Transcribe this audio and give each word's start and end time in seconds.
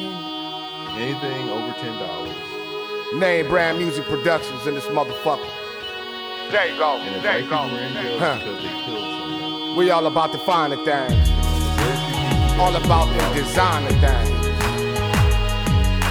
Anything 0.00 1.48
over 1.50 1.72
ten 1.80 1.98
dollars. 1.98 2.34
Name 3.14 3.48
brand 3.48 3.78
music 3.78 4.04
productions 4.04 4.66
in 4.66 4.74
this 4.74 4.84
motherfucker. 4.86 5.50
There 6.50 6.66
you 6.70 6.78
go. 6.78 6.96
And 6.98 7.22
There 7.24 7.38
you 7.38 7.44
people 7.44 7.58
go. 7.68 7.74
are 7.74 7.80
in 7.80 7.92
jail 7.94 8.18
Huh. 8.18 8.38
they. 9.72 9.74
We 9.76 9.90
all 9.90 10.06
about 10.06 10.32
the 10.32 10.38
finer 10.38 10.76
things. 10.76 11.28
All 12.58 12.74
about 12.76 13.06
the 13.16 13.40
designer 13.40 13.90
things. 13.90 14.46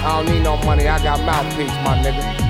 I 0.04 0.22
don't 0.22 0.32
need 0.34 0.42
no 0.42 0.56
money, 0.58 0.86
I 0.88 1.02
got 1.02 1.20
mouthpiece, 1.24 1.68
my 1.84 1.98
nigga. 2.02 2.46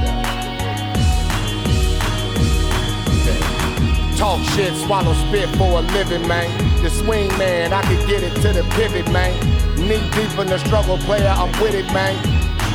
Talk 4.17 4.43
shit, 4.51 4.75
swallow 4.75 5.13
spit 5.15 5.49
for 5.57 5.79
a 5.79 5.83
living, 5.83 6.27
man. 6.27 6.51
The 6.83 6.91
swing 6.91 7.29
man, 7.39 7.73
I 7.73 7.83
could 7.83 8.07
get 8.09 8.23
it 8.23 8.35
to 8.43 8.53
the 8.53 8.65
pivot, 8.75 9.11
man. 9.13 9.35
Knee 9.79 10.03
deep 10.11 10.39
in 10.39 10.49
the 10.49 10.59
struggle, 10.59 10.99
player, 10.99 11.29
I'm 11.29 11.53
with 11.63 11.75
it, 11.75 11.87
man. 11.93 12.17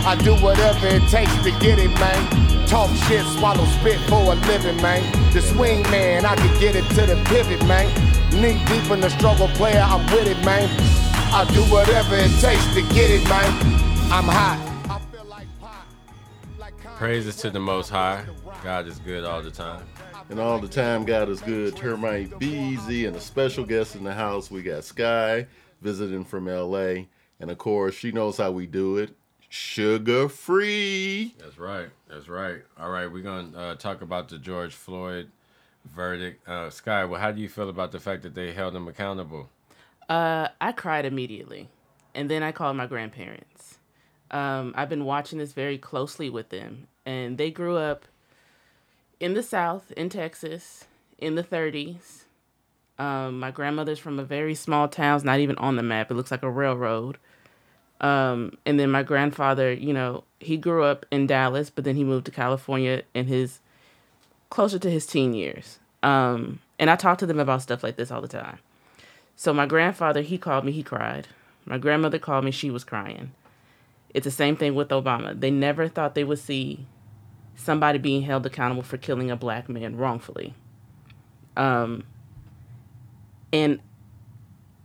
I 0.06 0.16
do 0.16 0.36
whatever 0.36 0.88
it 0.88 1.08
takes 1.10 1.36
to 1.44 1.52
get 1.60 1.80
it, 1.80 1.92
man. 2.00 2.66
Talk 2.66 2.90
shit, 3.08 3.26
swallow 3.26 3.66
spit 3.66 4.00
for 4.10 4.34
a 4.34 4.36
living, 4.48 4.82
man. 4.82 5.02
The 5.34 5.42
swing 5.42 5.82
man, 5.84 6.26
I 6.26 6.36
could 6.36 6.60
get 6.60 6.76
it 6.76 6.86
to 6.96 7.06
the 7.06 7.22
pivot, 7.26 7.66
man. 7.68 7.88
Knee 8.32 8.64
deep 8.66 8.90
in 8.90 9.02
the 9.02 9.10
struggle, 9.10 9.48
player, 9.50 9.82
I'm 9.82 10.06
with 10.14 10.28
it, 10.28 10.44
man. 10.46 10.70
I 11.34 11.46
do 11.54 11.62
whatever 11.64 12.16
it 12.16 12.32
takes 12.40 12.66
to 12.74 12.82
get 12.94 13.12
it, 13.12 13.24
man. 13.30 13.52
I'm 14.12 14.26
hot. 14.26 14.60
I 14.90 15.00
feel 15.12 15.26
like 15.26 15.48
pop. 15.60 15.86
Like 16.58 16.78
Praises 16.96 17.36
to 17.38 17.50
the 17.50 17.60
Most 17.60 17.90
High. 17.90 18.24
God 18.64 18.88
is 18.88 19.00
good 19.00 19.26
all 19.26 19.42
the 19.42 19.52
time. 19.52 19.86
And 20.30 20.40
all 20.40 20.58
the 20.58 20.68
time, 20.68 21.04
God 21.04 21.30
is 21.30 21.42
good. 21.42 21.76
Termite 21.76 22.30
BZ 22.40 23.08
and 23.08 23.16
a 23.16 23.20
special 23.20 23.66
guest 23.66 23.96
in 23.96 24.04
the 24.04 24.14
house. 24.14 24.50
We 24.50 24.62
got 24.62 24.84
Sky 24.84 25.48
visiting 25.84 26.24
from 26.24 26.48
LA. 26.48 27.06
And 27.40 27.52
of 27.52 27.58
course, 27.58 27.94
she 27.94 28.12
knows 28.12 28.38
how 28.38 28.52
we 28.52 28.66
do 28.66 28.98
it. 28.98 29.16
Sugar 29.50 30.30
free. 30.30 31.36
That's 31.38 31.60
right. 31.60 31.90
That's 32.10 32.28
right. 32.28 32.62
All 32.80 32.90
right, 32.90 33.06
we're 33.06 33.22
gonna 33.22 33.56
uh, 33.56 33.76
talk 33.76 34.02
about 34.02 34.30
the 34.30 34.40
George 34.40 34.74
Floyd 34.74 35.30
verdict. 35.86 36.48
Uh, 36.48 36.70
Sky, 36.70 37.06
well, 37.06 37.20
how 37.20 37.32
do 37.32 37.42
you 37.42 37.50
feel 37.50 37.70
about 37.70 37.92
the 37.92 38.00
fact 38.00 38.24
that 38.24 38.34
they 38.34 38.52
held 38.52 38.76
him 38.76 38.88
accountable? 38.88 39.50
Uh, 40.10 40.48
I 40.60 40.72
cried 40.72 41.06
immediately, 41.06 41.70
and 42.16 42.30
then 42.30 42.42
I 42.42 42.52
called 42.52 42.78
my 42.78 42.88
grandparents. 42.88 43.78
Um, 44.32 44.74
I've 44.76 44.90
been 44.90 45.06
watching 45.06 45.38
this 45.38 45.54
very 45.54 45.78
closely 45.78 46.30
with 46.30 46.50
them, 46.50 46.88
and 47.06 47.38
they 47.38 47.52
grew 47.52 47.78
up 47.78 48.06
in 49.20 49.36
the 49.36 49.44
South, 49.44 49.92
in 49.92 50.10
Texas, 50.10 50.86
in 51.20 51.36
the 51.36 51.44
30s. 51.44 52.23
Um, 53.00 53.40
my 53.40 53.52
grandmother's 53.52 54.00
from 54.00 54.20
a 54.20 54.24
very 54.24 54.56
small 54.56 54.88
town, 54.88 55.16
it's 55.16 55.26
not 55.26 55.40
even 55.40 55.58
on 55.58 55.76
the 55.76 55.84
map. 55.84 56.12
It 56.12 56.14
looks 56.14 56.32
like 56.32 56.44
a 56.44 56.50
railroad. 56.50 57.18
Um, 58.02 58.58
and 58.66 58.80
then 58.80 58.92
my 58.92 59.02
grandfather, 59.02 59.72
you 59.72 59.94
know, 59.94 60.26
he 60.40 60.58
grew 60.58 60.84
up 60.84 61.06
in 61.10 61.26
Dallas, 61.26 61.70
but 61.70 61.86
then 61.86 61.96
he 61.96 62.04
moved 62.04 62.26
to 62.26 62.32
California 62.32 63.04
in 63.14 63.28
his 63.28 63.62
closer 64.50 64.78
to 64.78 64.90
his 64.90 65.06
teen 65.06 65.34
years. 65.34 65.80
Um, 66.04 66.60
and 66.78 66.90
I 66.90 66.96
talk 66.96 67.18
to 67.20 67.26
them 67.26 67.40
about 67.40 67.62
stuff 67.62 67.82
like 67.82 67.96
this 67.96 68.12
all 68.12 68.22
the 68.22 68.28
time. 68.28 68.60
So 69.36 69.54
my 69.54 69.66
grandfather, 69.66 70.22
he 70.22 70.38
called 70.38 70.66
me, 70.66 70.72
he 70.72 70.84
cried. 70.84 71.30
My 71.66 71.78
grandmother 71.78 72.20
called 72.20 72.46
me, 72.46 72.52
she 72.52 72.70
was 72.70 72.84
crying. 72.84 73.32
It's 74.14 74.26
the 74.26 74.32
same 74.32 74.56
thing 74.56 74.76
with 74.76 74.90
Obama. 74.90 75.40
They 75.40 75.50
never 75.50 75.88
thought 75.88 76.14
they 76.14 76.24
would 76.24 76.40
see 76.40 76.86
somebody 77.56 77.98
being 77.98 78.24
held 78.24 78.46
accountable 78.46 78.84
for 78.84 78.98
killing 78.98 79.32
a 79.32 79.36
black 79.36 79.70
man 79.70 79.96
wrongfully. 79.96 80.54
Um, 81.56 82.04
and 83.54 83.80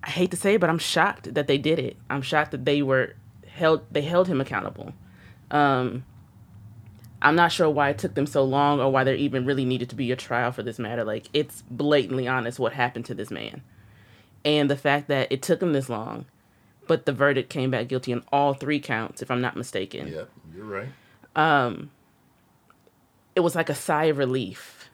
I 0.05 0.11
hate 0.11 0.30
to 0.30 0.36
say 0.36 0.55
it, 0.55 0.61
but 0.61 0.70
I'm 0.70 0.78
shocked 0.78 1.34
that 1.34 1.48
they 1.48 1.58
did 1.58 1.78
it. 1.78 1.97
I'm 2.08 2.22
shocked 2.22 2.52
that 2.52 2.64
they 2.64 2.83
were 2.83 3.14
held. 3.48 3.83
They 3.91 4.02
held 4.02 4.28
him 4.28 4.41
accountable. 4.41 4.92
Um, 5.50 6.05
I'm 7.20 7.34
not 7.34 7.50
sure 7.50 7.69
why 7.69 7.89
it 7.89 7.98
took 7.98 8.14
them 8.14 8.27
so 8.27 8.44
long, 8.44 8.78
or 8.80 8.92
why 8.92 9.02
there 9.02 9.14
even 9.14 9.44
really 9.44 9.64
needed 9.64 9.89
to 9.91 9.96
be 9.96 10.12
a 10.12 10.16
trial 10.16 10.52
for 10.52 10.62
this 10.62 10.78
matter. 10.78 11.02
Like 11.02 11.28
it's 11.33 11.62
blatantly 11.70 12.28
honest 12.28 12.61
what 12.61 12.74
happened 12.74 13.07
to 13.07 13.14
this 13.14 13.30
man, 13.30 13.62
and 14.45 14.70
the 14.70 14.77
fact 14.77 15.08
that 15.08 15.33
it 15.33 15.42
took 15.42 15.61
him 15.61 15.73
this 15.73 15.89
long, 15.89 16.27
but 16.86 17.07
the 17.07 17.12
verdict 17.12 17.51
came 17.51 17.70
back 17.70 17.89
guilty 17.89 18.12
on 18.12 18.23
all 18.30 18.55
three 18.55 18.78
counts, 18.78 19.23
if 19.23 19.30
I'm 19.30 19.40
not 19.40 19.57
mistaken 19.57 20.08
Yep, 20.08 20.30
you're 20.55 20.64
right. 20.64 20.89
Um 21.34 21.90
it 23.34 23.40
was 23.40 23.55
like 23.55 23.70
a 23.70 23.74
sigh 23.74 24.07
of 24.07 24.18
relief. 24.18 24.90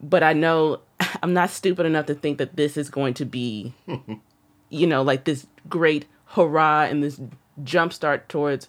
But 0.00 0.22
I 0.22 0.34
know 0.34 0.80
I'm 1.22 1.32
not 1.32 1.50
stupid 1.50 1.86
enough 1.86 2.06
to 2.06 2.14
think 2.14 2.38
that 2.38 2.56
this 2.56 2.76
is 2.76 2.90
going 2.90 3.14
to 3.14 3.24
be, 3.24 3.74
you 4.68 4.86
know, 4.86 5.02
like 5.02 5.24
this 5.24 5.46
great 5.68 6.06
hurrah 6.30 6.82
and 6.84 7.02
this 7.02 7.20
jump 7.64 7.92
start 7.92 8.28
towards 8.28 8.68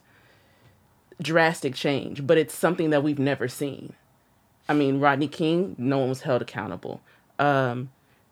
drastic 1.21 1.75
change. 1.75 2.25
But 2.25 2.37
it's 2.37 2.53
something 2.53 2.89
that 2.91 3.03
we've 3.03 3.19
never 3.19 3.47
seen. 3.47 3.93
I 4.69 4.73
mean, 4.73 4.99
Rodney 4.99 5.27
King, 5.27 5.75
no 5.77 5.99
one 5.99 6.09
was 6.09 6.21
held 6.21 6.41
accountable. 6.41 7.01
Um, 7.39 7.89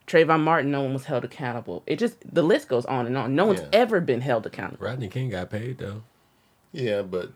Trayvon 0.08 0.42
Martin, 0.42 0.70
no 0.72 0.82
one 0.84 0.94
was 0.94 1.06
held 1.06 1.24
accountable. 1.24 1.82
It 1.88 1.98
just 1.98 2.18
the 2.32 2.44
list 2.44 2.68
goes 2.68 2.86
on 2.86 3.06
and 3.08 3.18
on. 3.18 3.36
No 3.36 3.46
one's 3.48 3.62
Yeah. 3.62 3.68
ever 3.74 4.02
been 4.02 4.22
held 4.22 4.46
accountable. 4.46 4.86
Rodney 4.86 5.08
King 5.08 5.30
got 5.30 5.50
paid 5.50 5.78
though. 5.78 6.04
Yeah, 6.72 7.02
but 7.02 7.32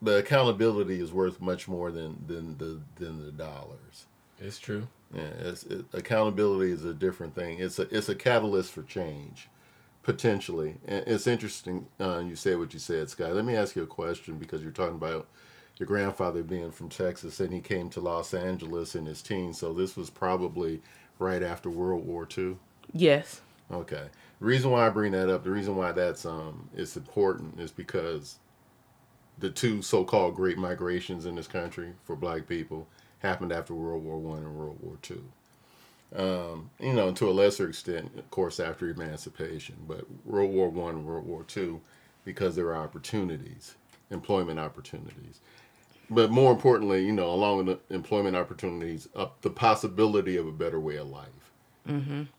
the 0.00 0.18
accountability 0.18 1.00
is 1.00 1.12
worth 1.12 1.40
much 1.40 1.66
more 1.66 1.90
than 1.90 2.22
than 2.26 2.58
the 2.58 2.80
than 3.02 3.24
the 3.24 3.32
dollars. 3.32 4.06
It's 4.38 4.58
true. 4.60 4.86
Yeah, 5.14 5.22
it's, 5.40 5.64
it, 5.64 5.86
accountability 5.92 6.70
is 6.70 6.84
a 6.84 6.92
different 6.92 7.34
thing. 7.34 7.58
It's 7.60 7.78
a 7.78 7.82
it's 7.94 8.08
a 8.08 8.14
catalyst 8.14 8.72
for 8.72 8.82
change, 8.82 9.48
potentially. 10.02 10.76
And 10.86 11.04
it's 11.06 11.26
interesting 11.26 11.86
uh, 11.98 12.18
you 12.18 12.36
said 12.36 12.58
what 12.58 12.74
you 12.74 12.78
said, 12.78 13.08
Sky. 13.08 13.30
Let 13.30 13.44
me 13.44 13.56
ask 13.56 13.74
you 13.74 13.82
a 13.82 13.86
question 13.86 14.36
because 14.36 14.62
you're 14.62 14.72
talking 14.72 14.96
about 14.96 15.26
your 15.78 15.86
grandfather 15.86 16.42
being 16.42 16.72
from 16.72 16.88
Texas 16.88 17.40
and 17.40 17.52
he 17.52 17.60
came 17.60 17.88
to 17.90 18.00
Los 18.00 18.34
Angeles 18.34 18.94
in 18.94 19.06
his 19.06 19.22
teens. 19.22 19.58
So 19.58 19.72
this 19.72 19.96
was 19.96 20.10
probably 20.10 20.82
right 21.18 21.42
after 21.42 21.70
World 21.70 22.04
War 22.06 22.26
II. 22.36 22.56
Yes. 22.92 23.40
Okay. 23.70 24.08
The 24.40 24.44
reason 24.44 24.70
why 24.70 24.86
I 24.86 24.90
bring 24.90 25.12
that 25.12 25.28
up, 25.28 25.44
the 25.44 25.50
reason 25.50 25.76
why 25.76 25.92
that's 25.92 26.26
um 26.26 26.68
it's 26.76 26.96
important 26.96 27.60
is 27.60 27.70
because 27.70 28.38
the 29.38 29.50
two 29.50 29.82
so-called 29.82 30.34
great 30.34 30.58
migrations 30.58 31.24
in 31.24 31.36
this 31.36 31.46
country 31.46 31.92
for 32.04 32.16
black 32.16 32.48
people 32.48 32.88
happened 33.20 33.52
after 33.52 33.74
World 33.74 34.04
War 34.04 34.18
One 34.18 34.38
and 34.38 34.54
World 34.54 34.78
War 34.80 34.96
Two. 35.02 35.24
Um, 36.16 36.70
you 36.80 36.94
know, 36.94 37.12
to 37.12 37.28
a 37.28 37.32
lesser 37.32 37.68
extent, 37.68 38.12
of 38.16 38.30
course, 38.30 38.58
after 38.58 38.88
emancipation, 38.88 39.76
but 39.86 40.06
World 40.24 40.52
War 40.52 40.68
One 40.70 40.96
and 40.96 41.06
World 41.06 41.26
War 41.26 41.44
Two, 41.44 41.80
because 42.24 42.56
there 42.56 42.66
were 42.66 42.76
opportunities, 42.76 43.74
employment 44.10 44.58
opportunities. 44.58 45.40
But 46.10 46.30
more 46.30 46.52
importantly, 46.52 47.04
you 47.04 47.12
know, 47.12 47.30
along 47.30 47.66
with 47.66 47.66
the 47.88 47.94
employment 47.94 48.36
opportunities, 48.36 49.08
up 49.14 49.42
the 49.42 49.50
possibility 49.50 50.36
of 50.36 50.46
a 50.46 50.52
better 50.52 50.80
way 50.80 50.96
of 50.96 51.08
life 51.08 51.48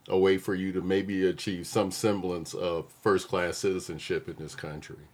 a 0.07 0.17
way 0.17 0.37
for 0.37 0.53
you 0.53 0.71
to 0.71 0.81
maybe 0.81 1.25
achieve 1.25 1.65
some 1.65 1.91
semblance 1.91 2.53
of 2.53 2.91
first 3.01 3.27
class 3.27 3.57
citizenship 3.57 4.29
in 4.29 4.35
this 4.37 4.55
country, 4.55 5.07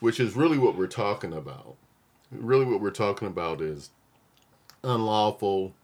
which 0.00 0.18
is 0.18 0.34
really 0.34 0.58
what 0.58 0.76
we're 0.76 0.86
talking 0.86 1.32
about. 1.32 1.76
Really, 2.30 2.64
what 2.64 2.80
we're 2.80 2.90
talking 2.90 3.28
about 3.28 3.60
is 3.60 3.90
unlawful. 4.82 5.74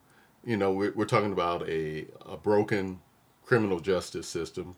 You 0.44 0.56
know, 0.56 0.72
we're, 0.72 0.93
we're 0.93 1.05
talking 1.06 1.32
about 1.32 1.69
a, 1.69 2.06
a 2.27 2.37
broken 2.37 3.00
criminal 3.44 3.81
justice 3.81 4.27
system, 4.27 4.77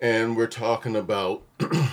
and 0.00 0.36
we're 0.36 0.46
talking 0.46 0.96
about 0.96 1.42
the, 1.58 1.90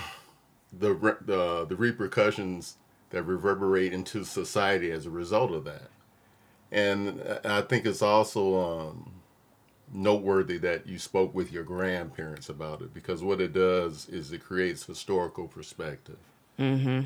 the 0.73 1.65
the 1.67 1.75
repercussions 1.75 2.77
that 3.09 3.23
reverberate 3.23 3.93
into 3.93 4.23
society 4.23 4.91
as 4.91 5.05
a 5.05 5.09
result 5.09 5.51
of 5.51 5.63
that. 5.65 5.89
And 6.71 7.21
I 7.43 7.61
think 7.61 7.85
it's 7.85 8.01
also 8.03 8.89
um, 8.89 9.11
noteworthy 9.91 10.57
that 10.59 10.87
you 10.87 10.99
spoke 10.99 11.33
with 11.33 11.51
your 11.51 11.63
grandparents 11.63 12.49
about 12.49 12.81
it 12.81 12.93
because 12.93 13.23
what 13.23 13.41
it 13.41 13.53
does 13.53 14.07
is 14.09 14.31
it 14.31 14.43
creates 14.43 14.85
historical 14.85 15.47
perspective. 15.47 16.19
Mm-hmm. 16.59 17.05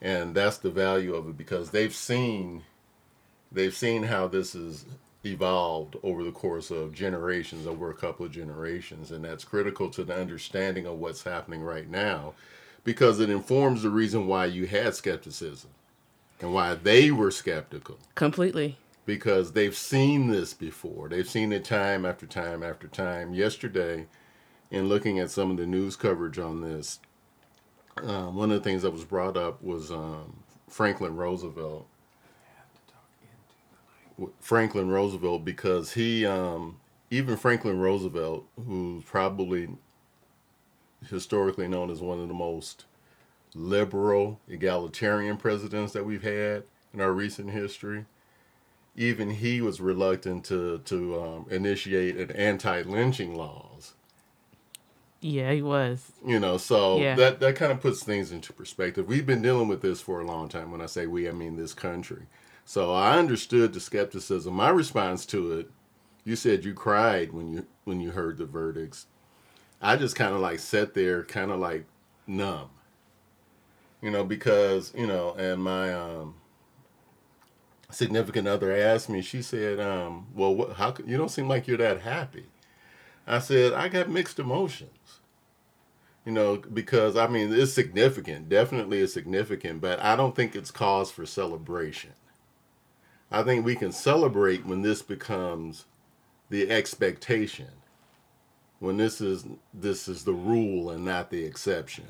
And 0.00 0.34
that's 0.34 0.58
the 0.58 0.70
value 0.70 1.14
of 1.14 1.28
it 1.28 1.36
because 1.36 1.70
they've 1.70 1.94
seen 1.94 2.62
they've 3.52 3.74
seen 3.74 4.04
how 4.04 4.26
this 4.28 4.52
has 4.52 4.84
evolved 5.24 5.96
over 6.02 6.22
the 6.22 6.32
course 6.32 6.70
of 6.70 6.92
generations, 6.92 7.66
over 7.66 7.90
a 7.90 7.94
couple 7.94 8.24
of 8.26 8.32
generations, 8.32 9.10
and 9.10 9.24
that's 9.24 9.44
critical 9.44 9.90
to 9.90 10.04
the 10.04 10.14
understanding 10.14 10.86
of 10.86 10.98
what's 10.98 11.24
happening 11.24 11.62
right 11.62 11.88
now 11.88 12.34
because 12.86 13.18
it 13.18 13.28
informs 13.28 13.82
the 13.82 13.90
reason 13.90 14.28
why 14.28 14.46
you 14.46 14.64
had 14.64 14.94
skepticism 14.94 15.70
and 16.40 16.54
why 16.54 16.74
they 16.74 17.10
were 17.10 17.32
skeptical 17.32 17.98
Completely. 18.14 18.78
because 19.04 19.52
they've 19.52 19.76
seen 19.76 20.28
this 20.28 20.54
before. 20.54 21.08
They've 21.08 21.28
seen 21.28 21.52
it 21.52 21.64
time 21.64 22.06
after 22.06 22.26
time 22.26 22.62
after 22.62 22.86
time. 22.86 23.34
Yesterday, 23.34 24.06
in 24.70 24.88
looking 24.88 25.18
at 25.18 25.32
some 25.32 25.50
of 25.50 25.56
the 25.56 25.66
news 25.66 25.96
coverage 25.96 26.38
on 26.38 26.60
this, 26.60 27.00
um, 28.04 28.36
one 28.36 28.52
of 28.52 28.58
the 28.58 28.64
things 28.64 28.82
that 28.82 28.92
was 28.92 29.04
brought 29.04 29.36
up 29.36 29.60
was 29.62 29.90
um, 29.90 30.44
Franklin 30.68 31.16
Roosevelt. 31.16 31.88
Franklin 34.40 34.88
Roosevelt, 34.88 35.44
because 35.44 35.92
he, 35.92 36.24
um, 36.24 36.78
even 37.10 37.36
Franklin 37.36 37.78
Roosevelt, 37.78 38.46
who's 38.66 39.04
probably 39.04 39.68
historically 41.08 41.68
known 41.68 41.90
as 41.90 42.00
one 42.00 42.20
of 42.20 42.28
the 42.28 42.34
most 42.34 42.84
liberal, 43.54 44.40
egalitarian 44.48 45.36
presidents 45.36 45.92
that 45.92 46.04
we've 46.04 46.22
had 46.22 46.64
in 46.92 47.00
our 47.00 47.12
recent 47.12 47.50
history. 47.50 48.06
Even 48.96 49.30
he 49.30 49.60
was 49.60 49.80
reluctant 49.80 50.44
to 50.46 50.78
to 50.86 51.20
um, 51.20 51.46
initiate 51.50 52.16
an 52.16 52.30
anti-lynching 52.30 53.34
laws. 53.34 53.92
Yeah, 55.20 55.52
he 55.52 55.60
was. 55.62 56.12
You 56.24 56.40
know, 56.40 56.56
so 56.56 56.98
Yeah. 56.98 57.14
that 57.16 57.40
that 57.40 57.56
kind 57.56 57.72
of 57.72 57.80
puts 57.80 58.02
things 58.02 58.32
into 58.32 58.52
perspective. 58.54 59.06
We've 59.06 59.26
been 59.26 59.42
dealing 59.42 59.68
with 59.68 59.82
this 59.82 60.00
for 60.00 60.20
a 60.20 60.24
long 60.24 60.48
time. 60.48 60.70
When 60.70 60.80
I 60.80 60.86
say 60.86 61.06
we, 61.06 61.28
I 61.28 61.32
mean 61.32 61.56
this 61.56 61.74
country. 61.74 62.22
So 62.68 62.92
I 62.92 63.16
understood 63.16 63.72
the 63.72 63.78
skepticism. 63.78 64.52
My 64.52 64.70
response 64.70 65.24
to 65.26 65.52
it, 65.52 65.70
you 66.24 66.34
said 66.34 66.64
you 66.64 66.74
cried 66.74 67.32
when 67.32 67.52
you 67.52 67.66
when 67.84 68.00
you 68.00 68.10
heard 68.10 68.38
the 68.38 68.44
verdicts. 68.44 69.06
I 69.80 69.94
just 69.96 70.16
kind 70.16 70.34
of 70.34 70.40
like 70.40 70.58
sat 70.58 70.92
there, 70.92 71.22
kind 71.22 71.52
of 71.52 71.60
like 71.60 71.86
numb. 72.26 72.70
You 74.02 74.10
know, 74.10 74.24
because 74.24 74.92
you 74.96 75.06
know, 75.06 75.32
and 75.38 75.62
my 75.62 75.94
um, 75.94 76.34
significant 77.88 78.48
other 78.48 78.72
asked 78.72 79.08
me. 79.08 79.22
She 79.22 79.42
said, 79.42 79.78
um, 79.78 80.26
"Well, 80.34 80.52
what, 80.52 80.72
how 80.72 80.92
you 81.06 81.16
don't 81.16 81.30
seem 81.30 81.48
like 81.48 81.68
you're 81.68 81.76
that 81.78 82.00
happy?" 82.00 82.46
I 83.28 83.38
said, 83.38 83.74
"I 83.74 83.86
got 83.86 84.10
mixed 84.10 84.40
emotions." 84.40 85.20
You 86.24 86.32
know, 86.32 86.56
because 86.56 87.16
I 87.16 87.28
mean, 87.28 87.54
it's 87.54 87.72
significant. 87.72 88.48
Definitely 88.48 88.98
is 88.98 89.12
significant, 89.12 89.80
but 89.80 90.00
I 90.02 90.16
don't 90.16 90.34
think 90.34 90.56
it's 90.56 90.72
cause 90.72 91.12
for 91.12 91.24
celebration. 91.26 92.10
I 93.30 93.42
think 93.42 93.64
we 93.64 93.74
can 93.74 93.92
celebrate 93.92 94.64
when 94.64 94.82
this 94.82 95.02
becomes 95.02 95.86
the 96.48 96.70
expectation. 96.70 97.68
When 98.78 98.96
this 98.96 99.20
is 99.20 99.44
this 99.72 100.06
is 100.06 100.24
the 100.24 100.32
rule 100.32 100.90
and 100.90 101.04
not 101.04 101.30
the 101.30 101.44
exception. 101.44 102.08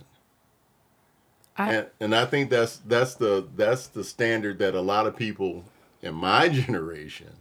I 1.56 1.74
And, 1.74 1.86
and 2.00 2.14
I 2.14 2.26
think 2.26 2.50
that's 2.50 2.78
that's 2.78 3.14
the 3.14 3.46
that's 3.56 3.86
the 3.86 4.04
standard 4.04 4.58
that 4.58 4.74
a 4.74 4.80
lot 4.80 5.06
of 5.06 5.16
people 5.16 5.64
in 6.02 6.14
my 6.14 6.48
generation 6.66 7.32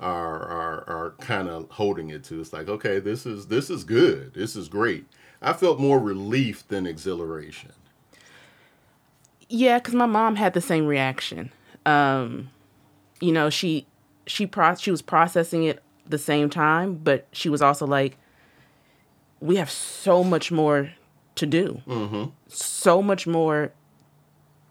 are 0.00 0.42
are 0.42 0.84
are 0.88 1.14
kind 1.20 1.48
of 1.48 1.68
holding 1.70 2.10
it 2.10 2.24
to. 2.24 2.40
It's 2.40 2.52
like, 2.52 2.68
okay, 2.68 3.00
this 3.00 3.26
is 3.26 3.48
this 3.48 3.70
is 3.70 3.84
good. 3.84 4.34
This 4.34 4.56
is 4.56 4.68
great. 4.68 5.06
I 5.42 5.52
felt 5.52 5.78
more 5.78 5.98
relief 5.98 6.66
than 6.68 6.86
exhilaration. 6.86 7.72
Yeah, 9.48 9.78
because 9.78 9.94
my 9.94 10.06
mom 10.06 10.36
had 10.36 10.54
the 10.54 10.60
same 10.60 10.86
reaction. 10.86 11.52
Um, 11.84 12.48
you 13.20 13.32
know, 13.32 13.50
she 13.50 13.86
she 14.26 14.46
pro- 14.46 14.76
she 14.76 14.90
was 14.90 15.02
processing 15.02 15.64
it 15.64 15.82
the 16.06 16.18
same 16.18 16.50
time, 16.50 16.94
but 16.94 17.26
she 17.32 17.48
was 17.48 17.62
also 17.62 17.86
like, 17.86 18.16
"We 19.40 19.56
have 19.56 19.70
so 19.70 20.24
much 20.24 20.50
more 20.50 20.92
to 21.36 21.46
do, 21.46 21.82
mm-hmm. 21.86 22.24
so 22.48 23.02
much 23.02 23.26
more 23.26 23.72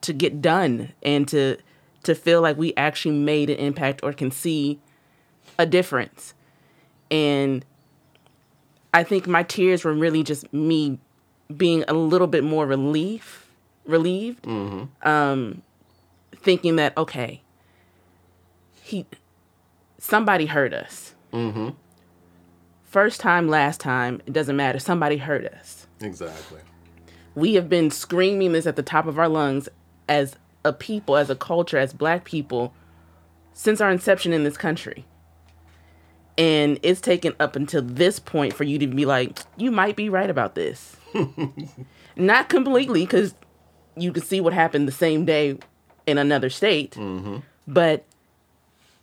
to 0.01 0.13
get 0.13 0.41
done, 0.41 0.93
and 1.01 1.27
to 1.29 1.57
to 2.03 2.15
feel 2.15 2.41
like 2.41 2.57
we 2.57 2.73
actually 2.75 3.15
made 3.17 3.49
an 3.49 3.57
impact 3.57 4.01
or 4.03 4.13
can 4.13 4.31
see 4.31 4.79
a 5.57 5.65
difference." 5.65 6.33
And 7.11 7.63
I 8.93 9.03
think 9.03 9.27
my 9.27 9.43
tears 9.43 9.83
were 9.83 9.93
really 9.93 10.23
just 10.23 10.51
me 10.53 10.99
being 11.55 11.83
a 11.87 11.93
little 11.93 12.27
bit 12.27 12.43
more 12.43 12.65
relief 12.65 13.39
relieved 13.85 14.47
um 15.03 15.61
thinking 16.37 16.77
that 16.77 16.97
okay 16.97 17.42
he 18.83 19.05
somebody 19.97 20.45
hurt 20.45 20.73
us. 20.73 21.15
Mm-hmm. 21.31 21.69
first 22.83 23.19
time 23.19 23.47
last 23.47 23.79
time 23.79 24.21
it 24.27 24.33
doesn't 24.33 24.55
matter. 24.55 24.77
Somebody 24.79 25.17
hurt 25.17 25.45
us. 25.45 25.87
Exactly. 26.01 26.59
we 27.33 27.53
have 27.55 27.69
been 27.69 27.89
screaming 27.89 28.51
this 28.51 28.67
at 28.67 28.75
the 28.75 28.83
top 28.83 29.07
of 29.07 29.17
our 29.17 29.29
lungs 29.29 29.69
as 30.07 30.35
a 30.65 30.73
people 30.73 31.15
as 31.17 31.29
a 31.29 31.35
culture 31.35 31.77
as 31.77 31.93
black 31.93 32.23
people 32.25 32.73
since 33.53 33.81
our 33.81 33.89
inception 33.91 34.33
in 34.33 34.43
this 34.43 34.57
country. 34.57 35.05
And 36.37 36.79
it's 36.83 36.99
taken 37.01 37.33
up 37.39 37.55
until 37.55 37.81
this 37.83 38.19
point 38.19 38.53
for 38.53 38.63
you 38.63 38.77
to 38.79 38.87
be 38.87 39.05
like 39.05 39.39
you 39.57 39.71
might 39.71 39.95
be 39.95 40.09
right 40.09 40.29
about 40.29 40.55
this. 40.55 40.97
Not 42.15 42.49
completely 42.49 43.01
because 43.05 43.33
you 43.95 44.11
can 44.11 44.23
see 44.23 44.41
what 44.41 44.53
happened 44.53 44.87
the 44.87 44.91
same 44.91 45.25
day 45.25 45.57
in 46.05 46.17
another 46.17 46.49
state. 46.49 46.97
But 47.67 48.05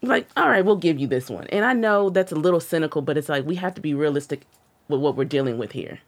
like 0.02 0.28
all 0.36 0.48
right 0.48 0.64
we'll 0.64 0.76
give 0.76 0.98
you 0.98 1.06
this 1.06 1.30
one 1.30 1.46
and 1.48 1.64
i 1.64 1.72
know 1.72 2.10
that's 2.10 2.32
a 2.32 2.36
little 2.36 2.60
cynical 2.60 3.02
but 3.02 3.16
it's 3.18 3.28
like 3.28 3.44
we 3.46 3.56
have 3.56 3.74
to 3.74 3.80
be 3.80 3.94
realistic 3.94 4.46
with 4.88 5.00
what 5.00 5.16
we're 5.16 5.24
dealing 5.24 5.58
with 5.58 5.72
here 5.72 6.00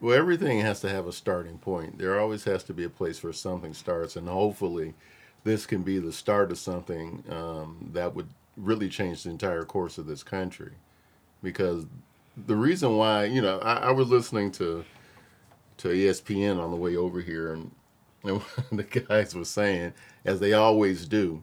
Well, 0.00 0.16
everything 0.16 0.60
has 0.60 0.80
to 0.82 0.88
have 0.90 1.06
a 1.06 1.12
starting 1.12 1.58
point. 1.58 1.98
There 1.98 2.20
always 2.20 2.44
has 2.44 2.62
to 2.64 2.74
be 2.74 2.84
a 2.84 2.90
place 2.90 3.22
where 3.22 3.32
something 3.32 3.74
starts, 3.74 4.16
and 4.16 4.28
hopefully, 4.28 4.94
this 5.44 5.66
can 5.66 5.82
be 5.82 5.98
the 5.98 6.12
start 6.12 6.52
of 6.52 6.58
something 6.58 7.24
um, 7.30 7.90
that 7.94 8.14
would 8.14 8.28
really 8.56 8.88
change 8.90 9.22
the 9.24 9.30
entire 9.30 9.64
course 9.64 9.98
of 9.98 10.06
this 10.06 10.22
country. 10.22 10.72
Because 11.42 11.86
the 12.36 12.56
reason 12.56 12.96
why, 12.96 13.24
you 13.26 13.42
know, 13.42 13.58
I, 13.60 13.88
I 13.88 13.90
was 13.92 14.08
listening 14.10 14.52
to 14.52 14.86
to 15.78 15.88
ESPN 15.88 16.60
on 16.62 16.70
the 16.70 16.76
way 16.76 16.96
over 16.96 17.20
here, 17.20 17.52
and, 17.54 17.72
and 18.24 18.42
the 18.72 18.84
guys 18.84 19.34
were 19.34 19.44
saying, 19.44 19.94
as 20.24 20.40
they 20.40 20.52
always 20.54 21.06
do, 21.06 21.42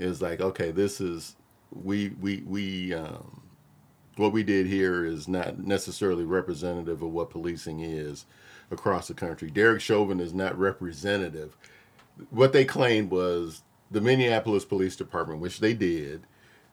is 0.00 0.22
like, 0.22 0.40
okay, 0.40 0.70
this 0.72 1.00
is 1.00 1.36
we 1.72 2.10
we 2.20 2.42
we 2.46 2.94
um, 2.94 3.42
what 4.16 4.32
we 4.32 4.42
did 4.42 4.66
here 4.66 5.04
is 5.04 5.28
not 5.28 5.58
necessarily 5.58 6.24
representative 6.24 7.02
of 7.02 7.10
what 7.12 7.30
policing 7.30 7.80
is 7.80 8.26
across 8.70 9.08
the 9.08 9.14
country. 9.14 9.50
Derek 9.50 9.80
Chauvin 9.80 10.20
is 10.20 10.34
not 10.34 10.58
representative. 10.58 11.56
What 12.30 12.52
they 12.52 12.64
claimed 12.64 13.10
was 13.10 13.62
the 13.90 14.00
Minneapolis 14.00 14.64
Police 14.64 14.96
Department, 14.96 15.40
which 15.40 15.60
they 15.60 15.74
did, 15.74 16.22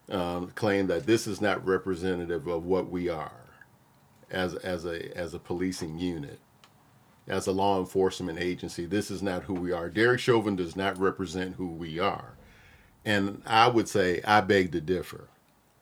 um, 0.09 0.51
claimed 0.55 0.89
that 0.89 1.05
this 1.05 1.27
is 1.27 1.41
not 1.41 1.65
representative 1.65 2.47
of 2.47 2.65
what 2.65 2.89
we 2.89 3.09
are 3.09 3.31
as 4.31 4.55
as 4.55 4.85
a 4.85 5.17
as 5.17 5.33
a 5.33 5.39
policing 5.39 5.99
unit, 5.99 6.39
as 7.27 7.47
a 7.47 7.51
law 7.51 7.79
enforcement 7.79 8.39
agency. 8.39 8.85
This 8.85 9.11
is 9.11 9.23
not 9.23 9.43
who 9.43 9.53
we 9.53 9.71
are. 9.71 9.89
Derek 9.89 10.19
Chauvin 10.19 10.55
does 10.55 10.75
not 10.75 10.97
represent 10.99 11.55
who 11.55 11.67
we 11.67 11.99
are, 11.99 12.36
and 13.05 13.41
I 13.45 13.67
would 13.67 13.87
say 13.87 14.21
I 14.23 14.41
beg 14.41 14.71
to 14.73 14.81
differ. 14.81 15.27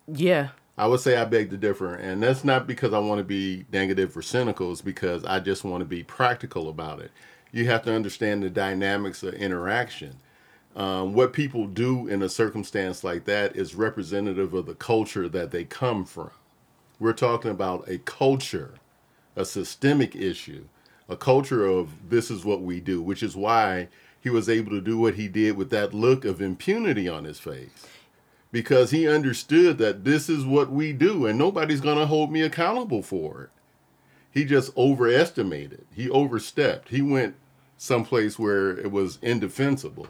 yeah 0.08 0.50
I 0.78 0.88
would 0.88 1.00
say 1.00 1.16
I 1.16 1.24
beg 1.24 1.52
to 1.52 1.58
differ, 1.58 1.96
and 1.96 2.22
that's 2.22 2.44
not 2.44 2.68
because 2.68 2.94
I 2.94 3.00
want 3.00 3.20
to 3.20 3.24
be 3.24 3.66
negative 3.72 4.16
or 4.16 4.22
cynical. 4.22 4.72
It's 4.72 4.82
because 4.82 5.24
I 5.24 5.40
just 5.40 5.64
want 5.64 5.82
to 5.82 5.86
be 5.86 6.04
practical 6.04 6.68
about 6.68 7.00
it. 7.00 7.12
You 7.54 7.66
have 7.68 7.84
to 7.84 7.94
understand 7.94 8.44
the 8.44 8.50
dynamics 8.50 9.24
of 9.24 9.36
interaction. 9.36 10.18
Um, 10.76 11.14
what 11.14 11.32
people 11.32 11.68
do 11.68 12.08
in 12.08 12.22
a 12.22 12.28
circumstance 12.28 13.06
like 13.06 13.24
that 13.26 13.56
is 13.56 13.76
representative 13.76 14.54
of 14.54 14.66
the 14.66 14.76
culture 14.76 15.30
that 15.30 15.52
they 15.52 15.64
come 15.64 16.04
from. 16.04 16.32
We're 17.00 17.14
talking 17.14 17.52
about 17.52 17.88
a 17.88 18.00
culture, 18.00 18.74
a 19.38 19.46
systemic 19.46 20.14
issue, 20.14 20.66
a 21.08 21.16
culture 21.16 21.66
of 21.66 22.10
this 22.10 22.30
is 22.30 22.44
what 22.44 22.62
we 22.62 22.82
do, 22.82 23.02
which 23.02 23.24
is 23.24 23.38
why 23.38 23.88
he 24.26 24.30
was 24.32 24.50
able 24.50 24.72
to 24.72 24.82
do 24.82 24.98
what 24.98 25.14
he 25.14 25.28
did 25.28 25.56
with 25.56 25.70
that 25.70 25.94
look 25.94 26.26
of 26.26 26.42
impunity 26.42 27.08
on 27.08 27.26
his 27.26 27.40
face 27.40 27.86
because 28.52 28.90
he 28.90 29.08
understood 29.08 29.78
that 29.78 30.04
this 30.04 30.28
is 30.28 30.44
what 30.44 30.72
we 30.72 30.92
do 30.92 31.28
and 31.28 31.38
nobody's 31.38 31.80
going 31.80 32.00
to 32.00 32.08
hold 32.08 32.32
me 32.32 32.42
accountable 32.42 33.04
for 33.04 33.44
it. 33.44 33.50
He 34.32 34.44
just 34.44 34.76
overestimated. 34.76 35.86
He 35.94 36.10
overstepped. 36.10 36.90
He 36.90 37.04
went 37.04 37.36
someplace 37.78 38.40
where 38.40 38.72
it 38.76 38.92
was 38.92 39.20
indefensible. 39.22 40.08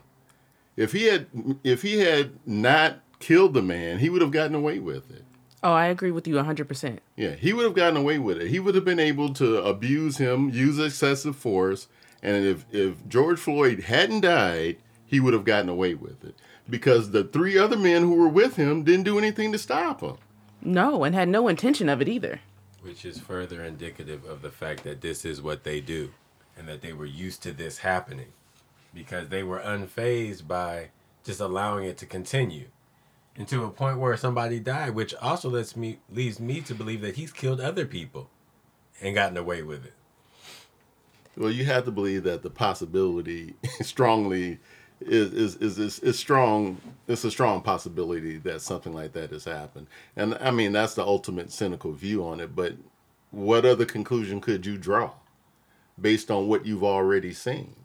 If 0.77 0.93
he 0.93 1.07
had 1.07 1.27
if 1.65 1.81
he 1.81 2.00
had 2.00 2.31
not 2.45 3.00
killed 3.19 3.53
the 3.53 3.62
man, 3.62 4.00
he 4.00 4.10
would 4.10 4.22
have 4.22 4.31
gotten 4.31 4.55
away 4.55 4.79
with 4.79 5.12
it. 5.12 5.25
oh 5.62 5.74
i 5.74 5.88
agree 5.88 6.12
with 6.12 6.25
you 6.25 6.36
100% 6.36 7.00
Yeah, 7.17 7.31
he 7.36 7.51
would 7.51 7.65
have 7.65 7.75
gotten 7.75 7.98
away 7.98 8.17
with 8.17 8.38
it. 8.41 8.48
He 8.48 8.60
would 8.60 8.75
have 8.75 8.86
been 8.86 8.98
able 9.12 9.34
to 9.34 9.57
abuse 9.62 10.19
him, 10.19 10.50
use 10.51 10.79
excessive 10.79 11.36
force, 11.36 11.88
and 12.25 12.44
if 12.44 12.65
if 12.74 13.08
George 13.08 13.39
Floyd 13.39 13.82
hadn't 13.82 14.22
died, 14.22 14.77
he 15.05 15.20
would 15.20 15.34
have 15.34 15.46
gotten 15.46 15.70
away 15.70 15.94
with 15.94 16.25
it 16.25 16.36
because 16.67 17.12
the 17.12 17.24
three 17.24 17.58
other 17.58 17.77
men 17.77 18.01
who 18.01 18.15
were 18.15 18.27
with 18.27 18.55
him 18.55 18.84
didn't 18.84 19.05
do 19.05 19.20
anything 19.20 19.51
to 19.51 19.58
stop 19.60 20.01
him. 20.01 20.17
no 20.62 21.03
and 21.03 21.13
had 21.13 21.29
no 21.29 21.48
intention 21.48 21.88
of 21.88 22.01
it 22.01 22.10
either 22.10 22.39
Which 22.82 23.05
is 23.05 23.20
further 23.20 23.63
indicative 23.63 24.25
of 24.25 24.41
the 24.41 24.50
fact 24.50 24.84
that 24.84 25.01
this 25.01 25.24
is 25.24 25.41
what 25.41 25.63
they 25.63 25.79
do 25.79 26.12
and 26.58 26.67
that 26.67 26.82
they 26.82 26.94
were 26.94 27.05
used 27.05 27.44
to 27.44 27.51
this 27.51 27.79
happening 27.79 28.32
because 28.94 29.27
they 29.29 29.44
were 29.44 29.60
unfazed 29.60 30.48
by 30.48 30.89
just 31.24 31.39
allowing 31.39 31.86
it 31.86 31.98
to 32.00 32.05
continue 32.08 32.67
and 33.38 33.48
to 33.50 33.65
a 33.65 33.70
point 33.70 34.00
where 34.00 34.17
somebody 34.17 34.60
died, 34.60 34.96
which 34.96 35.13
also 35.15 35.50
lets 35.50 35.75
me 35.75 36.00
leads 36.10 36.39
me 36.39 36.62
to 36.62 36.74
believe 36.74 37.01
that 37.01 37.17
he's 37.17 37.32
killed 37.32 37.62
other 37.62 37.86
people 37.86 38.29
and 39.01 39.13
gotten 39.13 39.38
away 39.38 39.62
with 39.62 39.86
it. 39.86 39.94
Well, 41.38 41.51
you 41.51 41.65
have 41.65 41.86
to 41.86 41.92
believe 41.92 42.24
that 42.24 42.44
the 42.44 42.50
possibility 42.50 43.56
strongly 43.82 44.60
is 45.01 45.34
is, 45.34 45.56
is 45.58 45.80
is 45.80 46.00
is 46.00 46.20
strong. 46.20 46.77
It's 47.08 47.24
a 47.25 47.32
strong 47.32 47.62
possibility 47.62 48.38
that 48.39 48.62
something 48.62 48.94
like 48.94 49.13
that 49.13 49.32
has 49.32 49.46
happened, 49.46 49.88
and 50.15 50.36
I 50.42 50.51
mean 50.51 50.72
that's 50.74 50.96
the 50.96 51.06
ultimate 51.06 51.51
cynical 51.51 51.94
view 51.94 52.25
on 52.25 52.39
it. 52.39 52.56
But 52.56 52.75
what 53.32 53.65
other 53.65 53.86
conclusion 53.86 54.42
could 54.42 54.65
you 54.65 54.77
draw? 54.77 55.12
based 56.00 56.32
on 56.32 56.48
what 56.48 56.65
you've 56.65 56.84
already 56.84 57.34
seen. 57.34 57.75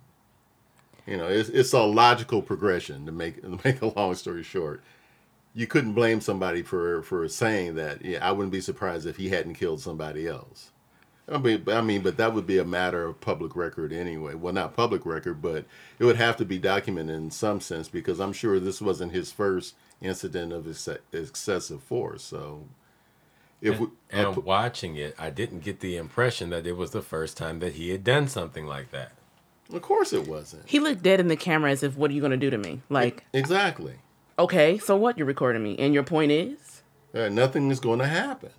You 1.06 1.16
know, 1.16 1.28
it's, 1.28 1.48
it's 1.48 1.72
a 1.72 1.82
logical 1.82 2.42
progression 2.42 3.06
to 3.06 3.12
make 3.12 3.42
to 3.42 3.58
make 3.64 3.82
a 3.82 3.98
long 3.98 4.14
story 4.14 4.42
short. 4.42 4.82
You 5.54 5.66
couldn't 5.66 5.94
blame 5.94 6.20
somebody 6.20 6.62
for 6.62 7.02
for 7.02 7.28
saying 7.28 7.76
that. 7.76 8.04
Yeah, 8.04 8.26
I 8.26 8.32
wouldn't 8.32 8.52
be 8.52 8.60
surprised 8.60 9.06
if 9.06 9.16
he 9.16 9.30
hadn't 9.30 9.54
killed 9.54 9.80
somebody 9.80 10.28
else. 10.28 10.70
I 11.30 11.38
mean, 11.38 11.64
I 11.68 11.80
mean, 11.80 12.02
but 12.02 12.16
that 12.16 12.34
would 12.34 12.46
be 12.46 12.58
a 12.58 12.64
matter 12.64 13.04
of 13.04 13.20
public 13.20 13.54
record 13.54 13.92
anyway. 13.92 14.34
Well, 14.34 14.52
not 14.52 14.74
public 14.74 15.06
record, 15.06 15.40
but 15.40 15.64
it 15.98 16.04
would 16.04 16.16
have 16.16 16.36
to 16.38 16.44
be 16.44 16.58
documented 16.58 17.14
in 17.16 17.30
some 17.30 17.60
sense 17.60 17.88
because 17.88 18.18
I'm 18.20 18.32
sure 18.32 18.58
this 18.58 18.80
wasn't 18.80 19.12
his 19.12 19.30
first 19.30 19.74
incident 20.00 20.52
of 20.52 20.68
ex- 20.68 20.88
excessive 21.12 21.82
force. 21.82 22.22
So, 22.24 22.66
if 23.60 23.78
we, 23.78 23.88
And 24.10 24.26
uh, 24.36 24.40
watching 24.40 24.96
it, 24.96 25.14
I 25.18 25.30
didn't 25.30 25.60
get 25.60 25.80
the 25.80 25.96
impression 25.96 26.50
that 26.50 26.66
it 26.66 26.76
was 26.76 26.90
the 26.90 27.02
first 27.02 27.36
time 27.36 27.60
that 27.60 27.74
he 27.74 27.90
had 27.90 28.02
done 28.02 28.26
something 28.26 28.66
like 28.66 28.90
that. 28.90 29.12
of 29.72 29.82
course 29.82 30.12
it 30.12 30.26
wasn't 30.26 30.68
He 30.68 30.80
looked 30.80 31.02
dead 31.02 31.20
in 31.20 31.28
the 31.28 31.36
camera 31.36 31.70
as 31.70 31.82
if, 31.84 31.96
"What 31.96 32.10
are 32.10 32.14
you 32.14 32.20
gonna 32.22 32.36
do 32.36 32.50
to 32.50 32.58
me?" 32.58 32.80
Like, 32.88 33.24
exactly. 33.32 33.96
okay, 34.38 34.78
so 34.78 34.96
what? 34.96 35.16
You're 35.16 35.26
recording 35.28 35.62
me, 35.62 35.76
and 35.78 35.94
your 35.94 36.02
point 36.02 36.32
is, 36.32 36.82
Uh, 37.14 37.28
nothing 37.28 37.70
is 37.70 37.78
going 37.80 37.98
to 38.00 38.06
happen. 38.06 38.50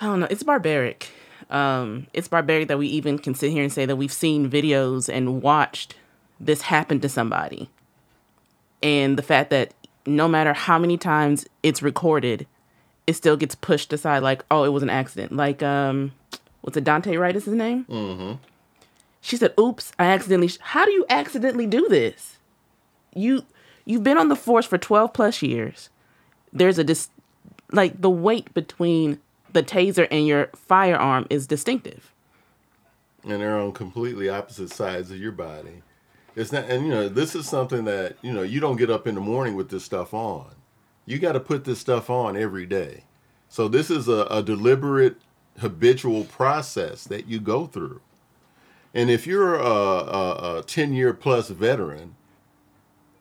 I 0.00 0.06
don't 0.06 0.20
know. 0.20 0.28
It's 0.30 0.42
barbaric. 0.42 1.10
Um, 1.50 2.06
it's 2.12 2.28
barbaric 2.28 2.68
that 2.68 2.78
we 2.78 2.88
even 2.88 3.18
can 3.18 3.34
sit 3.34 3.52
here 3.52 3.62
and 3.62 3.72
say 3.72 3.86
that 3.86 3.96
we've 3.96 4.12
seen 4.12 4.50
videos 4.50 5.12
and 5.12 5.42
watched 5.42 5.94
this 6.40 6.62
happen 6.62 7.00
to 7.00 7.08
somebody, 7.08 7.70
and 8.82 9.16
the 9.16 9.22
fact 9.22 9.50
that 9.50 9.72
no 10.06 10.26
matter 10.26 10.52
how 10.52 10.78
many 10.78 10.96
times 10.96 11.46
it's 11.62 11.82
recorded, 11.82 12.46
it 13.06 13.14
still 13.14 13.36
gets 13.36 13.54
pushed 13.54 13.92
aside. 13.92 14.22
Like, 14.22 14.44
oh, 14.50 14.64
it 14.64 14.70
was 14.70 14.82
an 14.82 14.90
accident. 14.90 15.32
Like, 15.32 15.62
um, 15.62 16.12
what's 16.62 16.76
it? 16.76 16.84
Daunte 16.84 17.18
Wright 17.18 17.36
is 17.36 17.44
his 17.44 17.54
name. 17.54 17.84
Mm-hmm. 17.84 18.32
She 19.20 19.36
said, 19.36 19.54
"Oops, 19.58 19.92
I 19.98 20.06
accidentally." 20.06 20.48
Sh-. 20.48 20.58
How 20.60 20.84
do 20.84 20.90
you 20.90 21.06
accidentally 21.08 21.66
do 21.66 21.88
this? 21.88 22.38
You 23.14 23.44
you've 23.84 24.02
been 24.02 24.18
on 24.18 24.28
the 24.28 24.36
force 24.36 24.66
for 24.66 24.78
twelve 24.78 25.12
plus 25.12 25.40
years. 25.40 25.88
There's 26.52 26.78
a 26.78 26.84
dis- 26.84 27.10
like 27.72 28.00
the 28.00 28.10
weight 28.10 28.52
between 28.54 29.20
the 29.54 29.64
taser 29.64 30.08
and 30.10 30.26
your 30.26 30.50
firearm 30.56 31.26
is 31.30 31.46
distinctive. 31.48 32.12
and 33.24 33.40
they're 33.40 33.58
on 33.58 33.72
completely 33.72 34.28
opposite 34.28 34.70
sides 34.70 35.10
of 35.10 35.18
your 35.18 35.32
body. 35.32 35.82
It's 36.36 36.52
not, 36.52 36.64
and 36.66 36.84
you 36.86 36.90
know, 36.92 37.08
this 37.08 37.34
is 37.34 37.48
something 37.48 37.84
that 37.86 38.16
you 38.22 38.32
know 38.32 38.42
you 38.42 38.60
don't 38.60 38.76
get 38.76 38.90
up 38.90 39.06
in 39.06 39.14
the 39.16 39.20
morning 39.22 39.56
with 39.56 39.70
this 39.70 39.84
stuff 39.84 40.14
on. 40.14 40.50
You 41.06 41.18
got 41.18 41.32
to 41.32 41.40
put 41.40 41.64
this 41.64 41.78
stuff 41.80 42.10
on 42.10 42.36
every 42.36 42.66
day. 42.66 43.04
So 43.48 43.68
this 43.68 43.90
is 43.90 44.08
a, 44.08 44.26
a 44.30 44.42
deliberate, 44.42 45.16
habitual 45.58 46.24
process 46.24 47.04
that 47.04 47.28
you 47.28 47.40
go 47.40 47.66
through. 47.66 48.00
And 48.94 49.10
if 49.10 49.26
you're 49.26 49.56
a, 49.56 49.64
a, 49.64 50.58
a 50.58 50.62
ten 50.64 50.92
year 50.94 51.14
plus 51.14 51.50
veteran, 51.50 52.16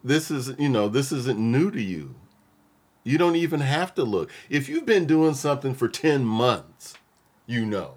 this 0.03 0.31
is 0.31 0.53
you 0.59 0.69
know 0.69 0.89
this 0.89 1.11
isn't 1.11 1.39
new 1.39 1.71
to 1.71 1.81
you. 1.81 2.15
You 3.03 3.17
don't 3.17 3.35
even 3.35 3.59
have 3.59 3.93
to 3.95 4.03
look. 4.03 4.29
If 4.49 4.69
you've 4.69 4.85
been 4.85 5.05
doing 5.05 5.33
something 5.33 5.73
for 5.73 5.87
ten 5.87 6.23
months, 6.23 6.95
you 7.45 7.65
know 7.65 7.95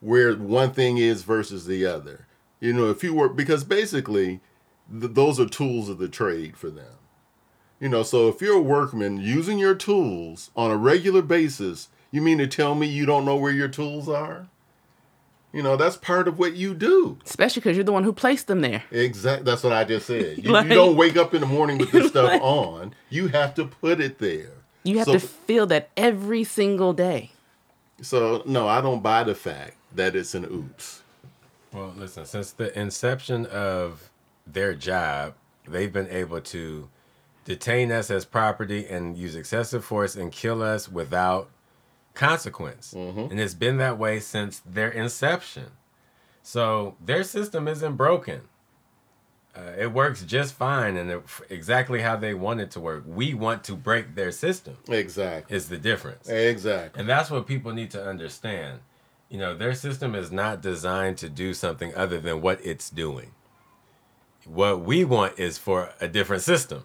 where 0.00 0.34
one 0.34 0.72
thing 0.72 0.98
is 0.98 1.22
versus 1.22 1.66
the 1.66 1.84
other. 1.84 2.26
You 2.60 2.72
know, 2.72 2.90
if 2.90 3.02
you 3.02 3.14
work 3.14 3.36
because 3.36 3.64
basically 3.64 4.40
th- 4.90 5.12
those 5.12 5.38
are 5.38 5.46
tools 5.46 5.88
of 5.88 5.98
the 5.98 6.08
trade 6.08 6.56
for 6.56 6.70
them. 6.70 6.94
You 7.80 7.90
know, 7.90 8.02
so 8.02 8.28
if 8.28 8.40
you're 8.40 8.56
a 8.56 8.62
workman 8.62 9.18
using 9.18 9.58
your 9.58 9.74
tools 9.74 10.50
on 10.56 10.70
a 10.70 10.76
regular 10.76 11.20
basis, 11.20 11.88
you 12.10 12.22
mean 12.22 12.38
to 12.38 12.46
tell 12.46 12.74
me 12.74 12.86
you 12.86 13.04
don't 13.04 13.26
know 13.26 13.36
where 13.36 13.52
your 13.52 13.68
tools 13.68 14.08
are? 14.08 14.48
You 15.56 15.62
know, 15.62 15.76
that's 15.78 15.96
part 15.96 16.28
of 16.28 16.38
what 16.38 16.54
you 16.54 16.74
do. 16.74 17.16
Especially 17.24 17.60
because 17.60 17.78
you're 17.78 17.84
the 17.84 17.90
one 17.92 18.04
who 18.04 18.12
placed 18.12 18.46
them 18.46 18.60
there. 18.60 18.84
Exactly. 18.90 19.44
That's 19.44 19.62
what 19.62 19.72
I 19.72 19.84
just 19.84 20.06
said. 20.06 20.36
You, 20.44 20.50
Like- 20.52 20.64
you 20.68 20.74
don't 20.74 20.96
wake 20.96 21.16
up 21.16 21.32
in 21.32 21.40
the 21.40 21.46
morning 21.46 21.78
with 21.78 21.90
this 21.92 22.08
stuff 22.10 22.28
Like- 22.30 22.42
on. 22.42 22.94
You 23.08 23.28
have 23.28 23.54
to 23.54 23.64
put 23.64 23.98
it 24.00 24.18
there. 24.18 24.50
You 24.84 24.98
have 24.98 25.06
So- 25.06 25.12
to 25.14 25.18
feel 25.20 25.66
that 25.68 25.88
every 25.96 26.44
single 26.44 26.92
day. 26.92 27.30
So 28.02 28.42
no, 28.44 28.68
I 28.68 28.82
don't 28.82 29.02
buy 29.02 29.24
the 29.24 29.34
fact 29.34 29.76
that 29.94 30.14
it's 30.14 30.34
an 30.34 30.44
oops. 30.44 31.02
Well, 31.72 31.94
listen, 31.96 32.26
since 32.26 32.50
the 32.52 32.78
inception 32.78 33.46
of 33.46 34.10
their 34.46 34.74
job, 34.74 35.34
they've 35.66 35.90
been 35.92 36.08
able 36.10 36.42
to 36.42 36.90
detain 37.46 37.90
us 37.92 38.10
as 38.10 38.26
property 38.26 38.86
and 38.86 39.16
use 39.16 39.34
excessive 39.34 39.86
force 39.86 40.16
and 40.16 40.30
kill 40.30 40.62
us 40.62 40.86
without 40.90 41.48
consequence. 42.16 42.92
And 42.92 43.38
it's 43.38 43.54
been 43.54 43.76
that 43.76 43.98
way 43.98 44.18
since 44.18 44.60
their 44.60 44.88
inception. 44.90 45.66
So 46.42 46.96
their 47.04 47.22
system 47.22 47.68
isn't 47.68 47.96
broken. 47.96 48.42
Uh, 49.54 49.72
it 49.78 49.92
works 49.92 50.22
just 50.22 50.52
fine 50.54 50.96
and 50.96 51.10
it, 51.10 51.22
exactly 51.48 52.02
how 52.02 52.14
they 52.16 52.34
want 52.34 52.60
it 52.60 52.70
to 52.72 52.80
work. 52.80 53.04
We 53.06 53.32
want 53.32 53.64
to 53.64 53.74
break 53.74 54.14
their 54.14 54.30
system, 54.30 54.76
Exactly. 54.88 55.56
is 55.56 55.68
the 55.70 55.78
difference. 55.78 56.28
Exactly. 56.28 57.00
And 57.00 57.08
that's 57.08 57.30
what 57.30 57.46
people 57.46 57.72
need 57.72 57.90
to 57.92 58.04
understand. 58.06 58.80
You 59.30 59.38
know, 59.38 59.54
their 59.56 59.72
system 59.74 60.14
is 60.14 60.30
not 60.30 60.60
designed 60.60 61.16
to 61.18 61.28
do 61.30 61.54
something 61.54 61.94
other 61.94 62.20
than 62.20 62.42
what 62.42 62.60
it's 62.64 62.90
doing. 62.90 63.32
What 64.44 64.82
we 64.82 65.04
want 65.04 65.38
is 65.38 65.56
for 65.58 65.94
a 66.00 66.06
different 66.08 66.42
system. 66.42 66.84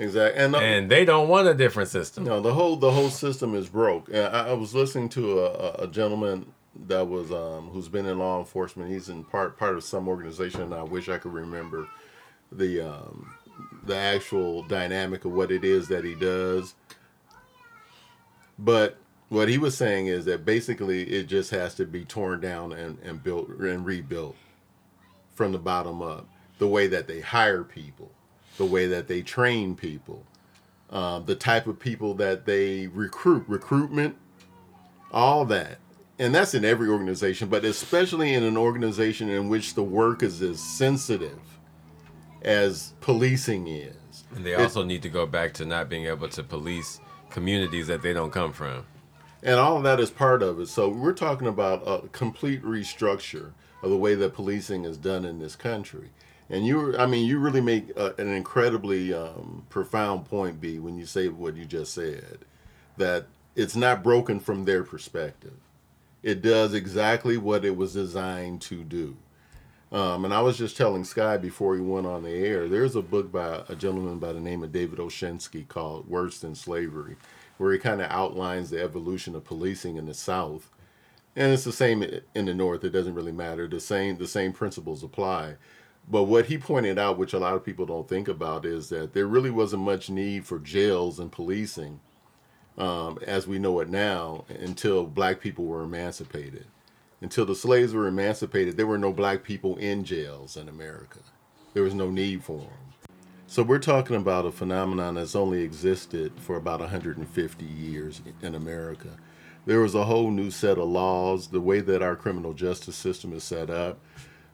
Exactly. 0.00 0.42
And, 0.42 0.56
uh, 0.56 0.58
And 0.58 0.90
they 0.90 1.04
don't 1.04 1.28
want 1.28 1.46
a 1.46 1.54
different 1.54 1.90
system. 1.90 2.24
No, 2.24 2.40
the 2.40 2.54
whole 2.54 2.76
the 2.76 2.90
whole 2.90 3.10
system 3.10 3.54
is 3.54 3.68
broke. 3.68 4.08
And 4.08 4.34
I, 4.34 4.48
I 4.48 4.52
was 4.54 4.74
listening 4.74 5.10
to 5.10 5.40
a, 5.40 5.84
a, 5.84 5.86
gentleman 5.86 6.52
that 6.86 7.06
was 7.06 7.30
um, 7.30 7.68
who's 7.68 7.88
been 7.88 8.06
in 8.06 8.18
law 8.18 8.38
enforcement. 8.38 8.90
He's 8.90 9.10
in 9.10 9.24
part 9.24 9.58
part 9.58 9.76
of 9.76 9.84
some 9.84 10.08
organization. 10.08 10.62
And 10.62 10.74
I 10.74 10.82
wish 10.82 11.10
I 11.10 11.18
could 11.18 11.34
remember 11.34 11.86
the 12.50 12.80
um, 12.80 13.34
the 13.84 13.96
actual 13.96 14.62
dynamic 14.62 15.26
of 15.26 15.32
what 15.32 15.52
it 15.52 15.64
is 15.64 15.88
that 15.88 16.02
he 16.02 16.14
does. 16.14 16.74
But 18.58 18.96
what 19.28 19.48
he 19.48 19.58
was 19.58 19.76
saying 19.76 20.06
is 20.06 20.24
that 20.24 20.46
basically 20.46 21.02
it 21.02 21.24
just 21.24 21.50
has 21.50 21.74
to 21.74 21.84
be 21.84 22.06
torn 22.06 22.40
down 22.40 22.72
and, 22.72 22.98
and 23.02 23.22
built 23.22 23.48
and 23.48 23.84
rebuilt 23.84 24.36
from 25.34 25.52
the 25.52 25.58
bottom 25.58 26.00
up. 26.00 26.26
The 26.58 26.68
way 26.68 26.86
that 26.88 27.06
they 27.06 27.20
hire 27.20 27.64
people, 27.64 28.10
the 28.60 28.66
way 28.66 28.86
that 28.86 29.08
they 29.08 29.22
train 29.22 29.74
people, 29.74 30.22
um, 30.90 31.24
the 31.24 31.34
type 31.34 31.66
of 31.66 31.78
people 31.80 32.12
that 32.12 32.44
they 32.44 32.86
recruit, 32.88 33.42
recruitment, 33.48 34.14
all 35.10 35.46
that. 35.46 35.78
And 36.18 36.34
that's 36.34 36.52
in 36.52 36.62
every 36.62 36.90
organization, 36.90 37.48
but 37.48 37.64
especially 37.64 38.34
in 38.34 38.42
an 38.42 38.58
organization 38.58 39.30
in 39.30 39.48
which 39.48 39.72
the 39.72 39.82
work 39.82 40.22
is 40.22 40.42
as 40.42 40.60
sensitive 40.60 41.38
as 42.42 42.92
policing 43.00 43.66
is. 43.66 43.94
And 44.36 44.44
they 44.44 44.52
It- 44.52 44.60
also 44.60 44.82
need 44.84 45.00
to 45.04 45.08
go 45.08 45.24
back 45.24 45.54
to 45.54 45.64
not 45.64 45.88
being 45.88 46.04
able 46.04 46.28
to 46.28 46.42
police 46.42 47.00
communities 47.30 47.86
that 47.86 48.02
they 48.02 48.12
don't 48.12 48.30
come 48.30 48.52
from. 48.52 48.84
and 49.42 49.54
all 49.58 49.78
of 49.78 49.82
that 49.84 49.98
is 49.98 50.10
part 50.10 50.42
of 50.42 50.60
it. 50.60 50.68
So 50.68 50.90
we're 50.90 51.14
talking 51.14 51.46
about 51.48 51.82
a 51.86 52.06
complete 52.08 52.62
restructure 52.62 53.52
of 53.82 53.88
the 53.88 53.96
way 53.96 54.14
that 54.14 54.34
policing 54.34 54.84
is 54.84 54.98
done 54.98 55.24
in 55.24 55.38
this 55.38 55.56
country. 55.56 56.10
And 56.50 56.66
you, 56.66 56.96
I 56.96 57.06
mean, 57.06 57.26
you 57.26 57.38
really 57.38 57.60
make 57.60 57.92
uh, 57.96 58.12
an 58.18 58.28
incredibly 58.28 59.14
um, 59.14 59.64
profound 59.70 60.24
point, 60.24 60.60
B, 60.60 60.80
when 60.80 60.98
you 60.98 61.06
say 61.06 61.28
what 61.28 61.56
you 61.56 61.64
just 61.64 61.94
said, 61.94 62.40
that 62.96 63.26
it's 63.54 63.76
not 63.76 64.02
broken 64.02 64.40
from 64.40 64.64
their 64.64 64.82
perspective. 64.82 65.54
It 66.22 66.42
does 66.42 66.74
exactly 66.74 67.36
what 67.36 67.64
it 67.64 67.76
was 67.76 67.94
designed 67.94 68.60
to 68.62 68.82
do. 68.82 69.16
Um, 69.92 70.24
and 70.24 70.34
I 70.34 70.40
was 70.40 70.58
just 70.58 70.76
telling 70.76 71.04
Sky 71.04 71.36
before 71.36 71.74
he 71.74 71.80
went 71.80 72.06
on 72.06 72.24
the 72.24 72.30
air, 72.30 72.68
there's 72.68 72.94
a 72.94 73.02
book 73.02 73.32
by 73.32 73.62
a 73.68 73.74
gentleman 73.74 74.18
by 74.18 74.32
the 74.32 74.40
name 74.40 74.62
of 74.62 74.72
David 74.72 74.98
Oshinsky 74.98 75.66
called 75.66 76.08
Worse 76.08 76.40
Than 76.40 76.54
Slavery, 76.54 77.16
where 77.58 77.72
he 77.72 77.78
kind 77.78 78.00
of 78.00 78.10
outlines 78.10 78.70
the 78.70 78.82
evolution 78.82 79.34
of 79.34 79.44
policing 79.44 79.96
in 79.96 80.06
the 80.06 80.14
South. 80.14 80.70
And 81.34 81.52
it's 81.52 81.64
the 81.64 81.72
same 81.72 82.04
in 82.34 82.44
the 82.46 82.54
North. 82.54 82.84
It 82.84 82.90
doesn't 82.90 83.14
really 83.14 83.32
matter. 83.32 83.66
The 83.66 83.80
same 83.80 84.18
the 84.18 84.26
same 84.28 84.52
principles 84.52 85.02
apply. 85.02 85.54
But 86.08 86.24
what 86.24 86.46
he 86.46 86.58
pointed 86.58 86.98
out, 86.98 87.18
which 87.18 87.32
a 87.32 87.38
lot 87.38 87.54
of 87.54 87.64
people 87.64 87.86
don't 87.86 88.08
think 88.08 88.28
about, 88.28 88.64
is 88.64 88.88
that 88.88 89.12
there 89.12 89.26
really 89.26 89.50
wasn't 89.50 89.82
much 89.82 90.10
need 90.10 90.44
for 90.44 90.58
jails 90.58 91.18
and 91.18 91.30
policing 91.30 92.00
um, 92.78 93.18
as 93.26 93.46
we 93.46 93.58
know 93.58 93.80
it 93.80 93.88
now 93.88 94.44
until 94.48 95.06
black 95.06 95.40
people 95.40 95.66
were 95.66 95.82
emancipated. 95.82 96.66
Until 97.20 97.44
the 97.44 97.54
slaves 97.54 97.92
were 97.92 98.08
emancipated, 98.08 98.76
there 98.76 98.86
were 98.86 98.98
no 98.98 99.12
black 99.12 99.44
people 99.44 99.76
in 99.76 100.04
jails 100.04 100.56
in 100.56 100.68
America. 100.68 101.18
There 101.74 101.82
was 101.82 101.94
no 101.94 102.10
need 102.10 102.42
for 102.42 102.58
them. 102.58 102.68
So 103.46 103.62
we're 103.62 103.78
talking 103.78 104.16
about 104.16 104.46
a 104.46 104.52
phenomenon 104.52 105.14
that's 105.14 105.34
only 105.34 105.62
existed 105.62 106.32
for 106.36 106.56
about 106.56 106.80
150 106.80 107.64
years 107.64 108.22
in 108.42 108.54
America. 108.54 109.08
There 109.66 109.80
was 109.80 109.94
a 109.94 110.04
whole 110.04 110.30
new 110.30 110.50
set 110.50 110.78
of 110.78 110.88
laws, 110.88 111.48
the 111.48 111.60
way 111.60 111.80
that 111.80 112.00
our 112.00 112.16
criminal 112.16 112.54
justice 112.54 112.96
system 112.96 113.32
is 113.32 113.44
set 113.44 113.68
up, 113.68 114.00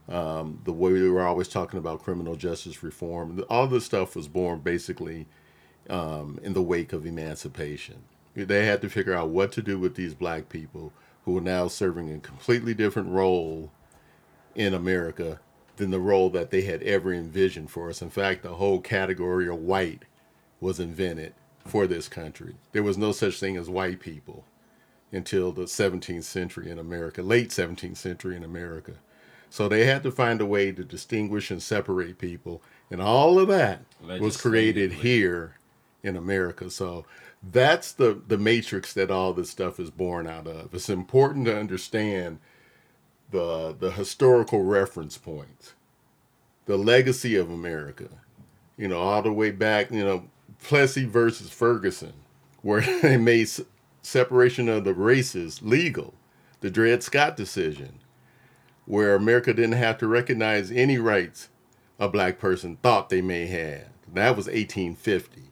um, 0.09 0.61
the 0.65 0.73
way 0.73 0.93
we 0.93 1.11
were 1.11 1.27
always 1.27 1.49
talking 1.49 1.79
about 1.79 2.03
criminal 2.03 2.37
justice 2.37 2.83
reform. 2.83 3.43
All 3.51 3.67
this 3.67 3.85
stuff 3.85 4.15
was 4.15 4.29
born 4.29 4.61
basically 4.61 5.27
um, 5.91 6.39
in 6.43 6.53
the 6.53 6.63
wake 6.63 6.93
of 6.93 7.07
emancipation. 7.07 8.05
They 8.35 8.67
had 8.67 8.83
to 8.83 8.91
figure 8.91 9.15
out 9.15 9.31
what 9.31 9.53
to 9.53 9.63
do 9.63 9.79
with 9.79 9.95
these 9.95 10.15
black 10.15 10.49
people 10.49 10.93
who 11.25 11.39
are 11.39 11.43
now 11.43 11.69
serving 11.69 12.13
a 12.13 12.19
completely 12.19 12.75
different 12.75 13.09
role 13.09 13.73
in 14.55 14.75
America 14.75 15.41
than 15.77 15.91
the 15.91 16.01
role 16.01 16.31
that 16.31 16.51
they 16.51 16.63
had 16.63 16.83
ever 16.83 17.13
envisioned 17.13 17.71
for 17.71 17.89
us. 17.89 18.03
In 18.03 18.11
fact, 18.11 18.43
the 18.43 18.55
whole 18.55 18.81
category 18.81 19.49
of 19.49 19.57
white 19.57 20.05
was 20.61 20.81
invented 20.81 21.35
for 21.67 21.87
this 21.87 22.09
country. 22.09 22.55
There 22.73 22.83
was 22.83 22.97
no 22.97 23.13
such 23.13 23.41
thing 23.41 23.57
as 23.57 23.69
white 23.69 24.01
people 24.01 24.45
until 25.13 25.53
the 25.53 25.63
17th 25.63 26.25
century 26.25 26.71
in 26.71 26.79
America, 26.79 27.23
late 27.23 27.51
17th 27.51 27.97
century 27.97 28.37
in 28.37 28.45
America. 28.45 28.95
So 29.51 29.69
they 29.69 29.87
had 29.87 30.03
to 30.03 30.11
find 30.11 30.41
a 30.41 30.47
way 30.47 30.73
to 30.73 30.85
distinguish 30.85 31.51
and 31.51 31.63
separate 31.63 32.19
people. 32.19 32.63
And 32.91 33.01
all 33.01 33.39
of 33.39 33.49
that 33.49 33.83
was 34.21 34.37
created 34.37 34.93
here 34.93 35.57
in 36.03 36.17
America. 36.17 36.71
So 36.71 37.05
that's 37.43 37.93
the, 37.93 38.21
the 38.27 38.39
matrix 38.39 38.93
that 38.95 39.11
all 39.11 39.33
this 39.33 39.51
stuff 39.51 39.79
is 39.81 39.91
born 39.91 40.27
out 40.27 40.47
of. 40.47 40.75
It's 40.75 40.89
important 40.89 41.47
to 41.47 41.59
understand 41.59 42.39
the 43.31 43.75
the 43.79 43.91
historical 43.93 44.63
reference 44.63 45.19
points, 45.19 45.75
the 46.67 46.77
legacy 46.77 47.37
of 47.37 47.51
America. 47.51 48.09
You 48.77 48.89
know, 48.89 48.99
all 49.01 49.23
the 49.23 49.33
way 49.33 49.51
back, 49.51 49.91
you 49.91 50.05
know, 50.05 50.29
Plessy 50.63 51.05
versus 51.05 51.51
Ferguson, 51.51 52.13
where 52.63 52.81
they 53.03 53.17
made 53.17 53.49
separation 54.03 54.69
of 54.69 54.85
the 54.85 54.95
races 54.95 55.63
legal. 55.63 56.15
The 56.61 56.71
Dred 56.71 57.03
Scott 57.03 57.37
decision, 57.37 58.01
where 58.87 59.15
America 59.15 59.53
didn't 59.53 59.73
have 59.73 59.99
to 59.99 60.07
recognize 60.09 60.71
any 60.71 60.99
rights 60.99 61.49
a 61.99 62.09
black 62.09 62.39
person 62.39 62.77
thought 62.83 63.09
they 63.11 63.21
may 63.23 63.47
have. 63.47 63.87
That 64.13 64.37
was 64.37 64.47
1850. 64.47 65.43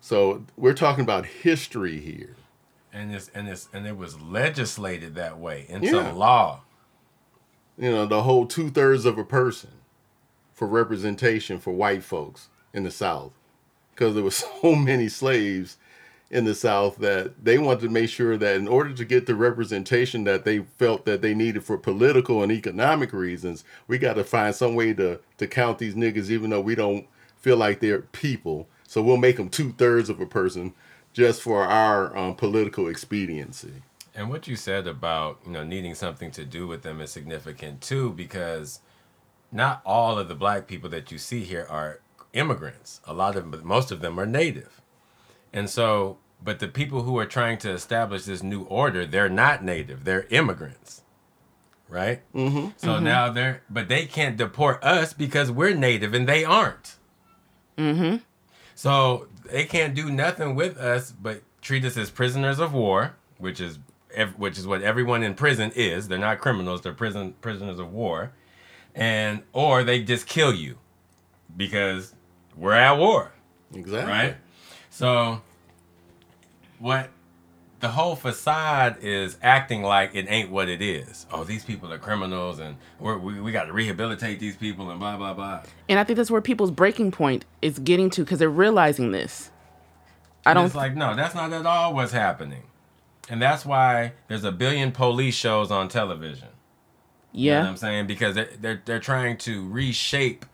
So 0.00 0.44
we're 0.56 0.74
talking 0.74 1.04
about 1.04 1.26
history 1.26 2.00
here. 2.00 2.36
And 2.92 3.14
it's 3.14 3.30
and 3.34 3.48
it's 3.48 3.68
and 3.72 3.86
it 3.86 3.96
was 3.96 4.20
legislated 4.20 5.14
that 5.14 5.38
way 5.38 5.66
into 5.68 5.88
Yeah. 5.96 6.12
law. 6.12 6.60
you 7.78 7.90
know, 7.90 8.04
the 8.06 8.22
whole 8.22 8.46
two 8.46 8.68
thirds 8.70 9.04
of 9.06 9.16
a 9.18 9.24
person 9.24 9.70
for 10.52 10.66
representation 10.68 11.58
for 11.58 11.72
white 11.72 12.04
folks 12.04 12.48
in 12.74 12.82
the 12.84 12.90
South. 12.90 13.32
Because 13.94 14.14
there 14.14 14.22
were 14.24 14.30
so 14.62 14.74
many 14.74 15.08
slaves 15.08 15.76
in 16.32 16.46
the 16.46 16.54
South 16.54 16.96
that 16.96 17.44
they 17.44 17.58
wanted 17.58 17.80
to 17.80 17.90
make 17.90 18.08
sure 18.08 18.38
that 18.38 18.56
in 18.56 18.66
order 18.66 18.94
to 18.94 19.04
get 19.04 19.26
the 19.26 19.34
representation 19.34 20.24
that 20.24 20.44
they 20.44 20.60
felt 20.60 21.04
that 21.04 21.20
they 21.20 21.34
needed 21.34 21.62
for 21.62 21.76
political 21.76 22.42
and 22.42 22.50
economic 22.50 23.12
reasons, 23.12 23.64
we 23.86 23.98
got 23.98 24.14
to 24.14 24.24
find 24.24 24.54
some 24.54 24.74
way 24.74 24.94
to, 24.94 25.20
to 25.36 25.46
count 25.46 25.78
these 25.78 25.94
niggas, 25.94 26.30
even 26.30 26.48
though 26.48 26.60
we 26.60 26.74
don't 26.74 27.06
feel 27.36 27.58
like 27.58 27.80
they're 27.80 28.00
people. 28.00 28.66
So 28.86 29.02
we'll 29.02 29.18
make 29.18 29.36
them 29.36 29.50
two 29.50 29.72
thirds 29.72 30.08
of 30.08 30.20
a 30.20 30.26
person 30.26 30.72
just 31.12 31.42
for 31.42 31.64
our 31.64 32.16
um, 32.16 32.34
political 32.34 32.88
expediency. 32.88 33.82
And 34.14 34.30
what 34.30 34.48
you 34.48 34.56
said 34.56 34.86
about 34.86 35.38
you 35.44 35.52
know 35.52 35.64
needing 35.64 35.94
something 35.94 36.30
to 36.32 36.46
do 36.46 36.66
with 36.66 36.82
them 36.82 37.02
is 37.02 37.10
significant 37.10 37.82
too, 37.82 38.10
because 38.10 38.80
not 39.50 39.82
all 39.84 40.18
of 40.18 40.28
the 40.28 40.34
black 40.34 40.66
people 40.66 40.88
that 40.90 41.12
you 41.12 41.18
see 41.18 41.40
here 41.40 41.66
are 41.68 42.00
immigrants. 42.32 43.02
A 43.04 43.12
lot 43.12 43.36
of 43.36 43.50
them, 43.50 43.66
most 43.66 43.90
of 43.90 44.00
them 44.00 44.18
are 44.18 44.26
native, 44.26 44.80
and 45.52 45.68
so 45.68 46.18
but 46.44 46.58
the 46.58 46.68
people 46.68 47.02
who 47.02 47.18
are 47.18 47.26
trying 47.26 47.58
to 47.58 47.70
establish 47.70 48.24
this 48.24 48.42
new 48.42 48.62
order, 48.64 49.06
they're 49.06 49.28
not 49.28 49.64
native; 49.64 50.04
they're 50.04 50.26
immigrants, 50.30 51.02
right? 51.88 52.20
Mm-hmm. 52.34 52.70
So 52.76 52.98
now 52.98 53.30
they're 53.30 53.62
but 53.70 53.88
they 53.88 54.06
can't 54.06 54.36
deport 54.36 54.82
us 54.82 55.12
because 55.12 55.50
we're 55.50 55.74
native 55.74 56.14
and 56.14 56.28
they 56.28 56.44
aren't. 56.44 56.96
Mm-hmm. 57.78 58.16
So 58.74 59.28
they 59.50 59.64
can't 59.64 59.94
do 59.94 60.10
nothing 60.10 60.54
with 60.54 60.76
us 60.78 61.12
but 61.12 61.42
treat 61.60 61.84
us 61.84 61.96
as 61.96 62.10
prisoners 62.10 62.58
of 62.58 62.72
war, 62.72 63.14
which 63.38 63.60
is 63.60 63.78
which 64.36 64.58
is 64.58 64.66
what 64.66 64.82
everyone 64.82 65.22
in 65.22 65.34
prison 65.34 65.70
is. 65.74 66.08
They're 66.08 66.18
not 66.18 66.38
criminals; 66.38 66.82
they're 66.82 66.92
prison 66.92 67.34
prisoners 67.40 67.78
of 67.78 67.92
war, 67.92 68.32
and 68.94 69.42
or 69.52 69.84
they 69.84 70.02
just 70.02 70.26
kill 70.26 70.52
you 70.54 70.78
because 71.56 72.14
we're 72.56 72.72
at 72.72 72.98
war, 72.98 73.32
Exactly. 73.74 74.12
right? 74.12 74.36
So 74.90 75.40
what 76.82 77.10
the 77.80 77.88
whole 77.88 78.16
facade 78.16 78.98
is 79.02 79.36
acting 79.42 79.82
like 79.82 80.14
it 80.14 80.26
ain't 80.28 80.50
what 80.50 80.68
it 80.68 80.82
is. 80.82 81.26
Oh, 81.32 81.44
these 81.44 81.64
people 81.64 81.92
are 81.92 81.98
criminals, 81.98 82.58
and 82.58 82.76
we're, 83.00 83.18
we 83.18 83.40
we 83.40 83.52
got 83.52 83.64
to 83.64 83.72
rehabilitate 83.72 84.40
these 84.40 84.56
people, 84.56 84.90
and 84.90 84.98
blah 85.00 85.16
blah 85.16 85.32
blah. 85.32 85.62
And 85.88 85.98
I 85.98 86.04
think 86.04 86.16
that's 86.16 86.30
where 86.30 86.40
people's 86.40 86.72
breaking 86.72 87.12
point 87.12 87.44
is 87.62 87.78
getting 87.78 88.10
to 88.10 88.24
because 88.24 88.40
they're 88.40 88.50
realizing 88.50 89.12
this. 89.12 89.50
I 90.44 90.52
And 90.52 90.54
don't. 90.54 90.66
It's 90.66 90.74
like 90.74 90.96
no, 90.96 91.14
that's 91.14 91.34
not 91.34 91.52
at 91.52 91.66
all 91.66 91.94
what's 91.94 92.12
happening, 92.12 92.64
and 93.28 93.40
that's 93.40 93.64
why 93.64 94.12
there's 94.28 94.44
a 94.44 94.52
billion 94.52 94.90
police 94.92 95.34
shows 95.36 95.70
on 95.70 95.88
television. 95.88 96.48
You 97.32 97.50
know 97.50 97.56
yeah. 97.56 97.62
what 97.62 97.68
I'm 97.70 97.76
saying 97.76 98.06
because 98.08 98.34
they're 98.34 98.50
they're, 98.60 98.82
they're 98.84 99.00
trying 99.00 99.38
to 99.38 99.68
reshape 99.68 100.46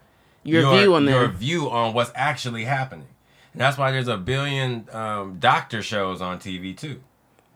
your, 0.44 0.62
view 0.76 0.94
on 0.94 1.04
your 1.04 1.26
them. 1.28 1.36
view 1.36 1.70
on 1.70 1.94
what's 1.94 2.12
actually 2.14 2.64
happening, 2.64 3.08
and 3.58 3.64
that's 3.64 3.76
why 3.76 3.90
there's 3.90 4.06
a 4.06 4.16
billion 4.16 4.86
um, 4.92 5.38
doctor 5.40 5.82
shows 5.82 6.20
on 6.22 6.38
TV 6.38 6.76
too, 6.76 7.00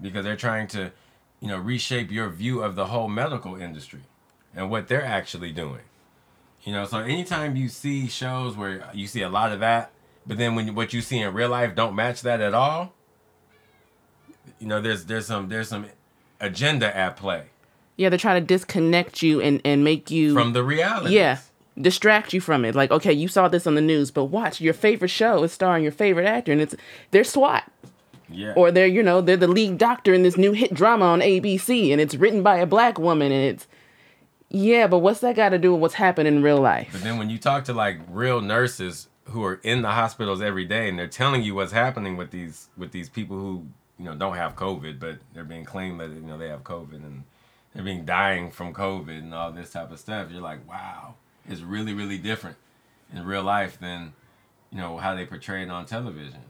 because 0.01 0.25
they're 0.25 0.35
trying 0.35 0.67
to, 0.69 0.91
you 1.39 1.47
know, 1.47 1.59
reshape 1.59 2.11
your 2.11 2.29
view 2.29 2.61
of 2.61 2.75
the 2.75 2.87
whole 2.87 3.07
medical 3.07 3.55
industry 3.55 4.01
and 4.53 4.69
what 4.69 4.89
they're 4.89 5.05
actually 5.05 5.53
doing. 5.53 5.83
You 6.65 6.73
know, 6.73 6.87
so 6.87 6.99
anytime 6.99 7.55
you 7.55 7.69
see 7.69 8.09
shows 8.09 8.57
where 8.57 8.85
you 8.93 9.07
see 9.07 9.23
a 9.23 9.29
lot 9.29 9.53
of 9.53 9.61
that, 9.61 9.93
but 10.27 10.39
then 10.39 10.57
when 10.57 10.75
what 10.75 10.93
you 10.93 11.01
see 11.03 11.21
in 11.21 11.33
real 11.35 11.51
life 11.51 11.77
don't 11.77 11.95
match 11.95 12.23
that 12.23 12.41
at 12.41 12.53
all, 12.53 12.95
you 14.59 14.67
know, 14.67 14.81
there's 14.81 15.05
there's 15.05 15.27
some 15.27 15.49
there's 15.49 15.69
some 15.69 15.87
agenda 16.41 16.97
at 16.97 17.17
play 17.17 17.45
Yeah, 17.97 18.09
they're 18.09 18.19
trying 18.19 18.43
to 18.43 18.47
disconnect 18.47 19.23
you 19.23 19.41
and 19.41 19.61
and 19.65 19.85
make 19.85 20.11
you 20.11 20.35
from 20.35 20.53
the 20.53 20.65
reality. 20.65 21.15
yeah 21.15 21.39
distract 21.81 22.33
you 22.33 22.41
from 22.41 22.65
it. 22.65 22.75
Like, 22.75 22.91
okay, 22.91 23.13
you 23.13 23.29
saw 23.29 23.49
this 23.49 23.67
on 23.67 23.75
the 23.75 23.81
news, 23.81 24.11
but 24.11 24.27
watch 24.27 24.61
your 24.61 24.75
favorite 24.75 25.09
show 25.09 25.43
is 25.43 25.53
starring 25.53 25.83
your 25.83 25.93
favorite 25.93 26.27
actor, 26.27 26.53
and 26.53 26.61
it's 26.61 26.75
they're 27.11 27.25
SWAT 27.25 27.71
yeah. 28.35 28.53
or 28.57 28.71
they're 28.71 28.87
you 28.87 29.03
know 29.03 29.21
they're 29.21 29.37
the 29.37 29.49
lead 29.49 29.79
doctor 29.79 30.13
in 30.13 30.23
this 30.23 30.37
new 30.37 30.53
hit 30.53 30.75
drama 30.75 31.07
on 31.07 31.21
ABC, 31.21 31.93
and 31.93 32.01
it's 32.01 32.15
written 32.15 32.43
by 32.43 32.57
a 32.59 32.67
black 32.67 32.99
woman, 32.99 33.33
and 33.33 33.45
it's 33.45 33.67
yeah, 34.49 34.87
but 34.87 34.99
what's 34.99 35.21
that 35.21 35.37
got 35.37 35.51
to 35.51 35.59
do 35.59 35.73
with 35.73 35.81
what's 35.81 35.95
happening 35.95 36.37
in 36.37 36.43
real 36.43 36.61
life? 36.61 36.91
But 36.93 37.03
then 37.03 37.19
when 37.19 37.31
you 37.31 37.39
talk 37.39 37.65
to 37.65 37.73
like 37.73 38.01
real 38.09 38.41
nurses 38.41 39.09
who 39.27 39.45
are 39.45 39.61
in 39.63 39.83
the 39.83 39.91
hospitals 39.91 40.43
every 40.43 40.65
day 40.65 40.89
and 40.89 40.99
they're 40.99 41.07
telling 41.07 41.43
you 41.43 41.55
what's 41.55 41.73
happening 41.73 42.17
with 42.17 42.33
these 42.33 42.69
with 42.77 42.91
these 42.93 43.09
people 43.09 43.37
who 43.37 43.67
you 43.99 44.05
know 44.05 44.15
don't 44.15 44.37
have 44.37 44.57
COVID, 44.57 44.99
but 44.99 45.19
they're 45.33 45.45
being 45.45 45.65
claimed 45.65 46.01
that 46.01 46.11
you 46.11 46.21
know 46.21 46.39
they 46.39 46.49
have 46.49 46.65
COVID 46.65 46.97
and 46.97 47.25
they're 47.75 47.85
being 47.85 48.05
dying 48.05 48.51
from 48.51 48.75
COVID 48.75 49.19
and 49.19 49.33
all 49.33 49.51
this 49.51 49.71
type 49.71 49.91
of 49.91 49.99
stuff, 49.99 50.31
you're 50.31 50.43
like, 50.43 50.69
wow, 50.69 51.15
it's 51.49 51.61
really 51.61 51.93
really 51.93 52.19
different 52.19 52.57
in 53.13 53.25
real 53.25 53.43
life 53.43 53.79
than 53.79 54.13
you 54.71 54.79
know 54.79 54.97
how 54.99 55.15
they 55.15 55.27
portray 55.27 55.63
it 55.63 55.71
on 55.71 55.87
television. 55.87 56.41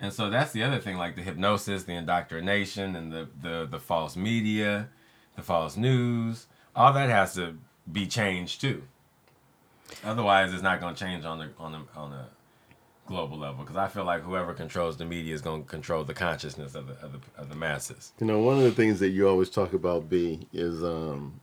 And 0.00 0.12
so 0.12 0.28
that's 0.28 0.52
the 0.52 0.62
other 0.62 0.80
thing, 0.80 0.96
like 0.96 1.16
the 1.16 1.22
hypnosis, 1.22 1.84
the 1.84 1.94
indoctrination, 1.94 2.96
and 2.96 3.12
the 3.12 3.28
the 3.40 3.66
the 3.70 3.80
false 3.80 4.16
media, 4.16 4.88
the 5.36 5.42
false 5.42 5.76
news. 5.76 6.46
All 6.76 6.92
that 6.92 7.08
has 7.08 7.34
to 7.34 7.56
be 7.90 8.06
changed 8.06 8.60
too. 8.60 8.82
Otherwise, 10.02 10.52
it's 10.52 10.62
not 10.62 10.80
going 10.80 10.94
to 10.94 11.00
change 11.02 11.24
on 11.24 11.38
the 11.38 11.48
on 11.58 11.72
the 11.72 11.98
on 11.98 12.10
the 12.10 12.24
global 13.06 13.38
level. 13.38 13.64
Because 13.64 13.76
I 13.76 13.88
feel 13.88 14.04
like 14.04 14.22
whoever 14.22 14.52
controls 14.52 14.96
the 14.96 15.04
media 15.04 15.34
is 15.34 15.40
going 15.40 15.62
to 15.62 15.68
control 15.68 16.04
the 16.04 16.14
consciousness 16.14 16.74
of 16.74 16.88
the 16.88 16.94
of 17.04 17.12
the, 17.12 17.40
of 17.40 17.48
the 17.48 17.56
masses. 17.56 18.12
You 18.20 18.26
know, 18.26 18.40
one 18.40 18.58
of 18.58 18.64
the 18.64 18.72
things 18.72 19.00
that 19.00 19.10
you 19.10 19.28
always 19.28 19.50
talk 19.50 19.72
about, 19.72 20.08
B, 20.08 20.48
is 20.52 20.82
um, 20.82 21.40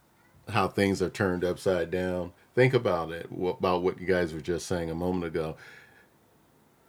how 0.50 0.68
things 0.68 1.02
are 1.02 1.10
turned 1.10 1.44
upside 1.46 1.90
down. 1.90 2.34
Think 2.54 2.74
about 2.74 3.12
it, 3.12 3.28
about 3.32 3.82
what 3.82 4.00
you 4.00 4.06
guys 4.06 4.34
were 4.34 4.42
just 4.42 4.68
saying 4.68 4.90
a 4.90 4.96
moment 4.96 5.26
ago. 5.26 5.56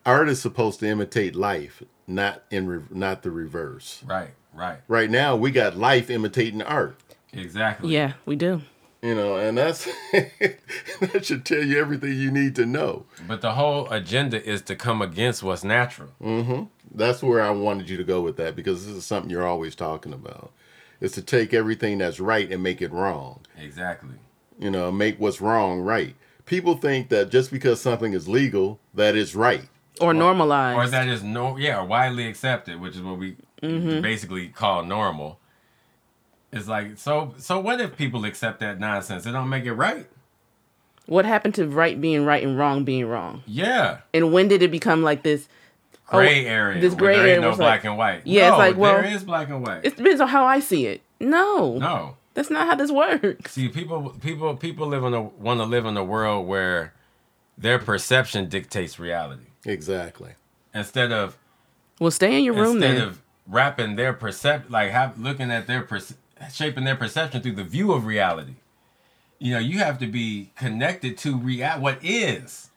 Art 0.04 0.28
is 0.28 0.40
supposed 0.40 0.80
to 0.80 0.86
imitate 0.86 1.36
life, 1.36 1.82
not 2.06 2.42
in 2.50 2.66
re- 2.66 2.82
not 2.90 3.22
the 3.22 3.30
reverse. 3.30 4.02
Right. 4.04 4.30
Right. 4.52 4.78
Right 4.88 5.10
now, 5.10 5.36
we 5.36 5.50
got 5.50 5.76
life 5.76 6.10
imitating 6.10 6.62
art. 6.62 6.96
Exactly. 7.32 7.94
Yeah, 7.94 8.14
we 8.26 8.36
do. 8.36 8.62
You 9.02 9.14
know, 9.14 9.36
and 9.36 9.58
that's 9.58 9.84
that 10.12 11.20
should 11.22 11.44
tell 11.44 11.62
you 11.62 11.80
everything 11.80 12.12
you 12.12 12.30
need 12.30 12.54
to 12.56 12.66
know. 12.66 13.04
But 13.26 13.40
the 13.40 13.52
whole 13.52 13.88
agenda 13.90 14.42
is 14.44 14.62
to 14.62 14.76
come 14.76 15.02
against 15.02 15.42
what's 15.42 15.64
natural. 15.64 16.10
Mm-hmm. 16.22 16.64
That's 16.94 17.22
where 17.22 17.42
I 17.42 17.50
wanted 17.50 17.88
you 17.88 17.96
to 17.96 18.04
go 18.04 18.20
with 18.20 18.36
that 18.36 18.54
because 18.54 18.86
this 18.86 18.94
is 18.94 19.04
something 19.04 19.30
you're 19.30 19.46
always 19.46 19.74
talking 19.74 20.12
about. 20.12 20.52
Is 21.00 21.12
to 21.12 21.22
take 21.22 21.52
everything 21.52 21.98
that's 21.98 22.20
right 22.20 22.48
and 22.50 22.62
make 22.62 22.80
it 22.80 22.92
wrong. 22.92 23.40
Exactly. 23.58 24.14
You 24.58 24.70
know, 24.70 24.90
make 24.92 25.18
what's 25.20 25.40
wrong 25.40 25.80
right. 25.80 26.14
People 26.46 26.76
think 26.76 27.08
that 27.10 27.30
just 27.30 27.50
because 27.50 27.80
something 27.80 28.12
is 28.12 28.28
legal, 28.28 28.78
that 28.94 29.16
it's 29.16 29.34
right. 29.34 29.68
Or 30.00 30.12
normalized. 30.12 30.78
Or 30.78 30.90
that 30.90 31.06
is 31.08 31.22
no, 31.22 31.56
yeah, 31.56 31.80
or 31.80 31.84
widely 31.86 32.26
accepted, 32.26 32.80
which 32.80 32.96
is 32.96 33.02
what 33.02 33.18
we 33.18 33.36
mm-hmm. 33.62 34.00
basically 34.00 34.48
call 34.48 34.82
normal. 34.84 35.38
It's 36.52 36.68
like 36.68 36.98
so. 36.98 37.34
So 37.38 37.60
what 37.60 37.80
if 37.80 37.96
people 37.96 38.24
accept 38.24 38.60
that 38.60 38.78
nonsense? 38.80 39.24
It 39.26 39.32
don't 39.32 39.48
make 39.48 39.64
it 39.64 39.72
right. 39.74 40.06
what 41.06 41.24
happened 41.24 41.54
to 41.56 41.66
right 41.66 42.00
being 42.00 42.24
right 42.24 42.42
and 42.42 42.58
wrong 42.58 42.84
being 42.84 43.06
wrong? 43.06 43.42
Yeah. 43.46 43.98
And 44.12 44.32
when 44.32 44.48
did 44.48 44.62
it 44.62 44.70
become 44.70 45.02
like 45.02 45.22
this? 45.22 45.48
Oh, 46.10 46.18
gray 46.18 46.44
Oh, 46.46 46.50
area. 46.50 46.80
this 46.80 46.94
gray 46.94 47.14
there 47.14 47.22
area 47.22 47.34
ain't 47.34 47.42
no 47.42 47.48
was 47.50 47.58
black 47.58 47.80
like- 47.80 47.84
and 47.84 47.96
white. 47.96 48.22
Yeah, 48.26 48.50
it's 48.50 48.58
like, 48.58 48.76
well, 48.76 49.00
there 49.00 49.14
is 49.14 49.24
black 49.24 49.48
and 49.48 49.66
white. 49.66 49.84
It 49.84 49.96
depends 49.96 50.20
on 50.20 50.28
how 50.28 50.44
I 50.44 50.60
see 50.60 50.86
it. 50.86 51.00
No, 51.20 51.78
No. 51.78 52.16
That's 52.34 52.50
not 52.50 52.66
how 52.66 52.74
this 52.74 52.90
works. 52.90 53.52
See, 53.52 53.68
people, 53.68 54.10
people, 54.20 54.56
people 54.56 54.86
live 54.86 55.04
in 55.04 55.14
a 55.14 55.22
want 55.22 55.60
to 55.60 55.64
live 55.64 55.86
in 55.86 55.96
a 55.96 56.04
world 56.04 56.46
where 56.46 56.92
their 57.58 57.78
perception 57.78 58.48
dictates 58.48 58.98
reality 58.98 59.44
Exactly. 59.66 60.32
instead 60.74 61.12
of 61.12 61.36
Well, 62.00 62.10
stay 62.10 62.38
in 62.38 62.44
your 62.44 62.54
room 62.54 62.76
instead 62.76 62.96
then. 62.96 63.08
of 63.08 63.22
wrapping 63.46 63.96
their 63.96 64.12
percept, 64.12 64.70
like 64.70 64.90
have 64.90 65.18
looking 65.18 65.50
at 65.50 65.66
their 65.66 65.82
perce- 65.82 66.14
shaping 66.52 66.84
their 66.84 66.96
perception 66.96 67.42
through 67.42 67.52
the 67.52 67.64
view 67.64 67.92
of 67.92 68.06
reality. 68.06 68.54
You 69.38 69.54
know, 69.54 69.58
you 69.60 69.78
have 69.80 69.98
to 69.98 70.06
be 70.06 70.50
connected 70.56 71.18
to 71.18 71.36
real 71.36 71.68
what 71.80 71.98
is. 72.02 72.70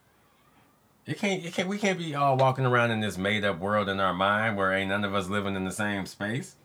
It 1.06 1.20
can't, 1.20 1.46
it 1.46 1.54
can't. 1.54 1.68
We 1.70 1.78
can't 1.78 2.00
be 2.00 2.16
all 2.16 2.36
walking 2.36 2.66
around 2.66 2.90
in 2.90 3.00
this 3.00 3.16
made 3.18 3.46
up 3.46 3.60
world 3.60 3.88
in 3.90 4.00
our 4.00 4.14
mind 4.14 4.58
where 4.58 4.74
ain't 4.74 4.90
none 4.90 5.04
of 5.06 5.14
us 5.14 5.30
living 5.30 5.56
in 5.56 5.64
the 5.64 5.72
same 5.72 6.08
space 6.08 6.56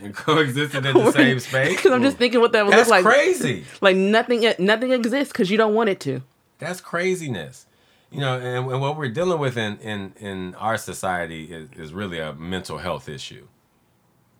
and 0.00 0.14
coexisting 0.16 0.84
in 0.84 0.94
the 0.94 1.12
same 1.12 1.38
space. 1.40 1.76
Because 1.76 1.92
I'm 1.92 2.02
just 2.02 2.16
thinking 2.16 2.40
what 2.40 2.52
that 2.52 2.64
would 2.64 2.72
That's 2.72 2.88
look 2.88 3.04
like. 3.04 3.14
crazy. 3.14 3.64
Like 3.80 3.96
nothing, 3.96 4.52
nothing 4.58 4.92
exists 4.92 5.32
because 5.32 5.50
you 5.50 5.56
don't 5.56 5.74
want 5.74 5.90
it 5.90 6.00
to. 6.00 6.22
That's 6.58 6.80
craziness. 6.80 7.66
You 8.10 8.20
know, 8.20 8.36
and, 8.36 8.70
and 8.70 8.80
what 8.80 8.96
we're 8.98 9.08
dealing 9.08 9.38
with 9.40 9.56
in, 9.56 9.78
in, 9.78 10.12
in 10.20 10.54
our 10.56 10.76
society 10.76 11.44
is, 11.44 11.70
is 11.76 11.94
really 11.94 12.18
a 12.18 12.34
mental 12.34 12.78
health 12.78 13.08
issue 13.08 13.48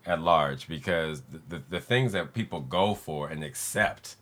at 0.04 0.20
large 0.20 0.68
because 0.68 1.22
the, 1.22 1.40
the, 1.48 1.62
the 1.70 1.80
things 1.80 2.12
that 2.12 2.34
people 2.34 2.60
go 2.60 2.94
for 2.94 3.28
and 3.28 3.42
accept 3.42 4.16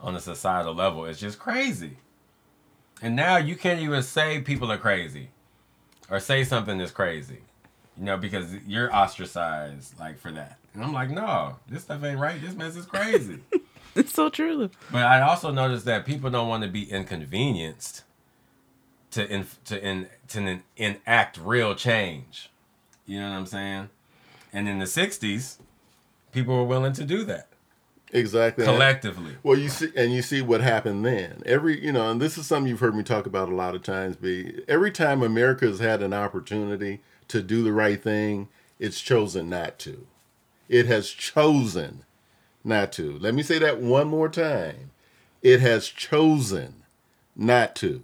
on 0.00 0.14
a 0.14 0.20
societal 0.20 0.74
level 0.74 1.04
is 1.04 1.18
just 1.18 1.38
crazy. 1.38 1.98
And 3.00 3.16
now 3.16 3.38
you 3.38 3.56
can't 3.56 3.80
even 3.80 4.02
say 4.02 4.40
people 4.40 4.70
are 4.70 4.78
crazy 4.78 5.30
or 6.08 6.20
say 6.20 6.44
something 6.44 6.78
is 6.80 6.92
crazy, 6.92 7.40
you 7.96 8.04
know, 8.04 8.16
because 8.16 8.54
you're 8.66 8.94
ostracized 8.94 9.98
like 9.98 10.18
for 10.18 10.30
that. 10.32 10.58
And 10.74 10.82
I'm 10.82 10.92
like, 10.92 11.10
no, 11.10 11.56
this 11.68 11.82
stuff 11.82 12.02
ain't 12.04 12.18
right. 12.18 12.40
This 12.40 12.54
mess 12.54 12.76
is 12.76 12.86
crazy. 12.86 13.38
It's 13.94 14.14
so 14.14 14.30
true. 14.30 14.70
But 14.90 15.02
I 15.02 15.20
also 15.20 15.50
noticed 15.50 15.84
that 15.84 16.06
people 16.06 16.30
don't 16.30 16.48
want 16.48 16.62
to 16.62 16.68
be 16.70 16.90
inconvenienced 16.90 18.04
to 19.10 19.28
in, 19.30 19.46
to 19.66 19.86
in, 19.86 20.06
to 20.28 20.40
en- 20.40 20.62
enact 20.78 21.36
real 21.36 21.74
change. 21.74 22.48
You 23.04 23.20
know 23.20 23.28
what 23.28 23.36
I'm 23.36 23.44
saying? 23.44 23.90
And 24.50 24.66
in 24.66 24.78
the 24.78 24.86
'60s, 24.86 25.58
people 26.32 26.56
were 26.56 26.64
willing 26.64 26.94
to 26.94 27.04
do 27.04 27.22
that 27.24 27.48
Exactly. 28.14 28.64
collectively. 28.64 29.36
Well, 29.42 29.58
you 29.58 29.68
see, 29.68 29.90
and 29.94 30.10
you 30.10 30.22
see 30.22 30.40
what 30.40 30.62
happened 30.62 31.04
then. 31.04 31.42
Every, 31.44 31.84
you 31.84 31.92
know, 31.92 32.10
and 32.10 32.18
this 32.18 32.38
is 32.38 32.46
something 32.46 32.70
you've 32.70 32.80
heard 32.80 32.96
me 32.96 33.02
talk 33.02 33.26
about 33.26 33.50
a 33.50 33.54
lot 33.54 33.74
of 33.74 33.82
times. 33.82 34.16
Be 34.16 34.62
every 34.68 34.90
time 34.90 35.22
America 35.22 35.66
has 35.66 35.80
had 35.80 36.00
an 36.02 36.14
opportunity 36.14 37.00
to 37.28 37.42
do 37.42 37.62
the 37.62 37.72
right 37.72 38.02
thing, 38.02 38.48
it's 38.78 39.02
chosen 39.02 39.50
not 39.50 39.78
to. 39.80 40.06
It 40.72 40.86
has 40.86 41.10
chosen 41.10 42.02
not 42.64 42.92
to. 42.92 43.18
Let 43.18 43.34
me 43.34 43.42
say 43.42 43.58
that 43.58 43.82
one 43.82 44.08
more 44.08 44.30
time. 44.30 44.90
It 45.42 45.60
has 45.60 45.86
chosen 45.86 46.84
not 47.36 47.76
to, 47.76 48.02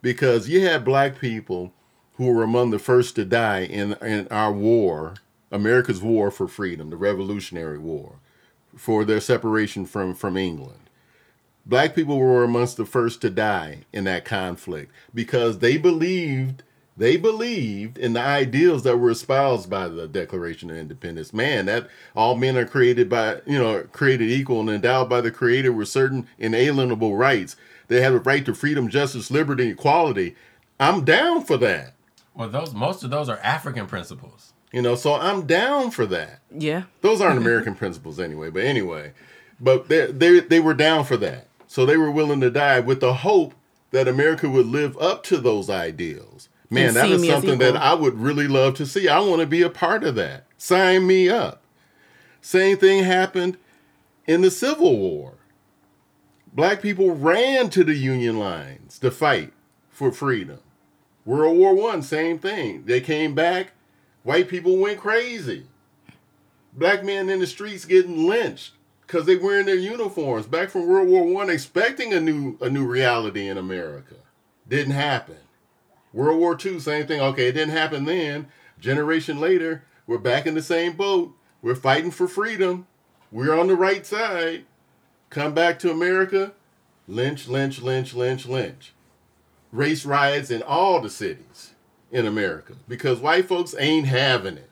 because 0.00 0.48
you 0.48 0.62
had 0.62 0.82
black 0.82 1.20
people 1.20 1.74
who 2.14 2.32
were 2.32 2.42
among 2.42 2.70
the 2.70 2.78
first 2.78 3.16
to 3.16 3.26
die 3.26 3.64
in 3.64 3.92
in 4.00 4.28
our 4.28 4.50
war, 4.50 5.16
America's 5.52 6.00
war 6.00 6.30
for 6.30 6.48
freedom, 6.48 6.88
the 6.88 6.96
Revolutionary 6.96 7.76
War 7.76 8.14
for 8.74 9.04
their 9.04 9.20
separation 9.20 9.84
from 9.84 10.14
from 10.14 10.38
England. 10.38 10.88
Black 11.66 11.94
people 11.94 12.18
were 12.18 12.44
amongst 12.44 12.78
the 12.78 12.86
first 12.86 13.20
to 13.20 13.28
die 13.28 13.84
in 13.92 14.04
that 14.04 14.24
conflict 14.24 14.90
because 15.12 15.58
they 15.58 15.76
believed 15.76 16.62
they 16.96 17.16
believed 17.16 17.98
in 17.98 18.14
the 18.14 18.20
ideals 18.20 18.82
that 18.84 18.96
were 18.96 19.10
espoused 19.10 19.68
by 19.68 19.88
the 19.88 20.08
Declaration 20.08 20.70
of 20.70 20.76
Independence. 20.76 21.34
Man, 21.34 21.66
that 21.66 21.88
all 22.14 22.36
men 22.36 22.56
are 22.56 22.64
created 22.64 23.08
by, 23.08 23.40
you 23.46 23.58
know, 23.58 23.82
created 23.92 24.30
equal 24.30 24.60
and 24.60 24.70
endowed 24.70 25.08
by 25.08 25.20
the 25.20 25.30
Creator 25.30 25.72
with 25.72 25.88
certain 25.88 26.26
inalienable 26.38 27.16
rights. 27.16 27.56
They 27.88 28.00
have 28.00 28.14
a 28.14 28.18
right 28.18 28.44
to 28.46 28.54
freedom, 28.54 28.88
justice, 28.88 29.30
liberty, 29.30 29.64
and 29.64 29.72
equality. 29.72 30.36
I'm 30.80 31.04
down 31.04 31.44
for 31.44 31.56
that. 31.58 31.94
Well, 32.34 32.48
those 32.48 32.72
most 32.72 33.04
of 33.04 33.10
those 33.10 33.28
are 33.28 33.38
African 33.38 33.86
principles. 33.86 34.52
You 34.72 34.82
know, 34.82 34.94
so 34.94 35.14
I'm 35.14 35.46
down 35.46 35.90
for 35.90 36.06
that. 36.06 36.40
Yeah. 36.50 36.84
Those 37.00 37.20
aren't 37.20 37.38
American 37.38 37.74
principles 37.76 38.18
anyway, 38.18 38.50
but 38.50 38.64
anyway. 38.64 39.12
But 39.60 39.88
they 39.88 40.06
they 40.06 40.40
they 40.40 40.60
were 40.60 40.74
down 40.74 41.04
for 41.04 41.16
that. 41.18 41.46
So 41.66 41.84
they 41.84 41.96
were 41.96 42.10
willing 42.10 42.40
to 42.40 42.50
die 42.50 42.80
with 42.80 43.00
the 43.00 43.14
hope 43.14 43.54
that 43.90 44.08
America 44.08 44.48
would 44.48 44.66
live 44.66 44.96
up 44.98 45.22
to 45.24 45.38
those 45.38 45.70
ideals. 45.70 46.48
Man, 46.70 46.94
that 46.94 47.10
is 47.10 47.26
something 47.26 47.58
that. 47.58 47.76
I 47.76 47.94
would 47.94 48.14
really 48.14 48.48
love 48.48 48.74
to 48.74 48.86
see. 48.86 49.08
I 49.08 49.20
want 49.20 49.40
to 49.40 49.46
be 49.46 49.62
a 49.62 49.70
part 49.70 50.04
of 50.04 50.14
that. 50.16 50.46
Sign 50.58 51.06
me 51.06 51.28
up. 51.28 51.62
Same 52.40 52.76
thing 52.76 53.04
happened 53.04 53.56
in 54.26 54.40
the 54.40 54.50
Civil 54.50 54.98
War. 54.98 55.34
Black 56.52 56.80
people 56.80 57.14
ran 57.14 57.70
to 57.70 57.84
the 57.84 57.94
Union 57.94 58.38
lines 58.38 58.98
to 59.00 59.10
fight 59.10 59.52
for 59.90 60.10
freedom. 60.10 60.58
World 61.24 61.58
War 61.58 61.74
One, 61.74 62.02
same 62.02 62.38
thing. 62.38 62.84
They 62.86 63.00
came 63.00 63.34
back, 63.34 63.72
white 64.22 64.48
people 64.48 64.76
went 64.78 65.00
crazy. 65.00 65.66
Black 66.72 67.04
men 67.04 67.28
in 67.28 67.40
the 67.40 67.46
streets 67.46 67.84
getting 67.84 68.26
lynched 68.26 68.72
because 69.06 69.26
they 69.26 69.36
wearing 69.36 69.66
their 69.66 69.74
uniforms 69.74 70.46
back 70.46 70.70
from 70.70 70.86
World 70.86 71.08
War 71.08 71.24
One, 71.26 71.50
expecting 71.50 72.12
a 72.12 72.20
new 72.20 72.56
a 72.60 72.70
new 72.70 72.86
reality 72.86 73.48
in 73.48 73.58
America. 73.58 74.14
Didn't 74.68 74.94
happen. 74.94 75.36
World 76.16 76.38
War 76.38 76.56
Two, 76.56 76.80
same 76.80 77.06
thing. 77.06 77.20
Okay, 77.20 77.48
it 77.48 77.52
didn't 77.52 77.76
happen 77.76 78.06
then. 78.06 78.46
Generation 78.80 79.38
later, 79.38 79.84
we're 80.06 80.16
back 80.16 80.46
in 80.46 80.54
the 80.54 80.62
same 80.62 80.94
boat. 80.94 81.36
We're 81.60 81.74
fighting 81.74 82.10
for 82.10 82.26
freedom. 82.26 82.86
We're 83.30 83.56
on 83.56 83.66
the 83.66 83.76
right 83.76 84.06
side. 84.06 84.64
Come 85.28 85.52
back 85.52 85.78
to 85.80 85.90
America, 85.90 86.54
lynch, 87.06 87.48
lynch, 87.48 87.82
lynch, 87.82 88.14
lynch, 88.14 88.46
lynch. 88.46 88.94
Race 89.70 90.06
riots 90.06 90.50
in 90.50 90.62
all 90.62 91.02
the 91.02 91.10
cities 91.10 91.74
in 92.10 92.26
America 92.26 92.76
because 92.88 93.20
white 93.20 93.46
folks 93.46 93.74
ain't 93.78 94.06
having 94.06 94.56
it. 94.56 94.70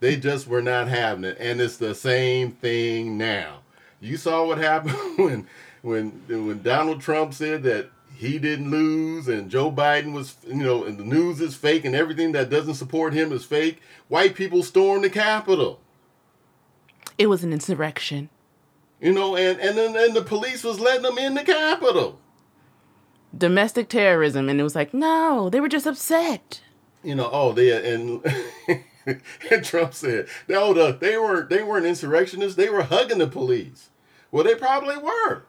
They 0.00 0.16
just 0.16 0.46
were 0.46 0.60
not 0.60 0.88
having 0.88 1.24
it, 1.24 1.38
and 1.40 1.58
it's 1.58 1.78
the 1.78 1.94
same 1.94 2.52
thing 2.52 3.16
now. 3.16 3.60
You 4.02 4.18
saw 4.18 4.46
what 4.46 4.58
happened 4.58 4.96
when 5.16 5.46
when 5.80 6.10
when 6.28 6.60
Donald 6.60 7.00
Trump 7.00 7.32
said 7.32 7.62
that 7.62 7.88
he 8.16 8.38
didn't 8.38 8.70
lose 8.70 9.28
and 9.28 9.50
Joe 9.50 9.70
Biden 9.70 10.12
was 10.12 10.36
you 10.46 10.54
know 10.54 10.84
and 10.84 10.98
the 10.98 11.04
news 11.04 11.40
is 11.40 11.54
fake 11.54 11.84
and 11.84 11.94
everything 11.94 12.32
that 12.32 12.50
doesn't 12.50 12.74
support 12.74 13.12
him 13.12 13.32
is 13.32 13.44
fake. 13.44 13.80
White 14.08 14.34
people 14.34 14.62
stormed 14.62 15.04
the 15.04 15.10
Capitol. 15.10 15.80
It 17.18 17.26
was 17.26 17.44
an 17.44 17.52
insurrection. 17.52 18.30
You 19.00 19.12
know, 19.12 19.36
and 19.36 19.60
and 19.60 19.76
then 19.76 19.96
and 19.96 20.14
the 20.14 20.22
police 20.22 20.64
was 20.64 20.80
letting 20.80 21.02
them 21.02 21.18
in 21.18 21.34
the 21.34 21.44
Capitol. 21.44 22.18
Domestic 23.36 23.88
terrorism. 23.88 24.48
And 24.48 24.58
it 24.58 24.62
was 24.62 24.74
like, 24.74 24.94
no, 24.94 25.50
they 25.50 25.60
were 25.60 25.68
just 25.68 25.86
upset. 25.86 26.62
you 27.02 27.14
know, 27.14 27.28
oh, 27.30 27.52
they 27.52 27.70
and, 27.94 28.24
and 29.50 29.64
Trump 29.64 29.92
said, 29.92 30.28
no, 30.48 30.72
the, 30.72 30.92
they 30.92 31.18
weren't 31.18 31.50
they 31.50 31.62
weren't 31.62 31.86
insurrectionists. 31.86 32.56
They 32.56 32.70
were 32.70 32.84
hugging 32.84 33.18
the 33.18 33.26
police. 33.26 33.90
Well, 34.30 34.44
they 34.44 34.54
probably 34.54 34.96
were 34.96 35.44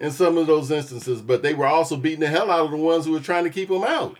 in 0.00 0.10
some 0.10 0.38
of 0.38 0.46
those 0.46 0.70
instances, 0.70 1.20
but 1.20 1.42
they 1.42 1.52
were 1.52 1.66
also 1.66 1.94
beating 1.94 2.20
the 2.20 2.26
hell 2.26 2.50
out 2.50 2.64
of 2.64 2.70
the 2.70 2.76
ones 2.78 3.04
who 3.04 3.12
were 3.12 3.20
trying 3.20 3.44
to 3.44 3.50
keep 3.50 3.68
them 3.68 3.84
out. 3.84 4.18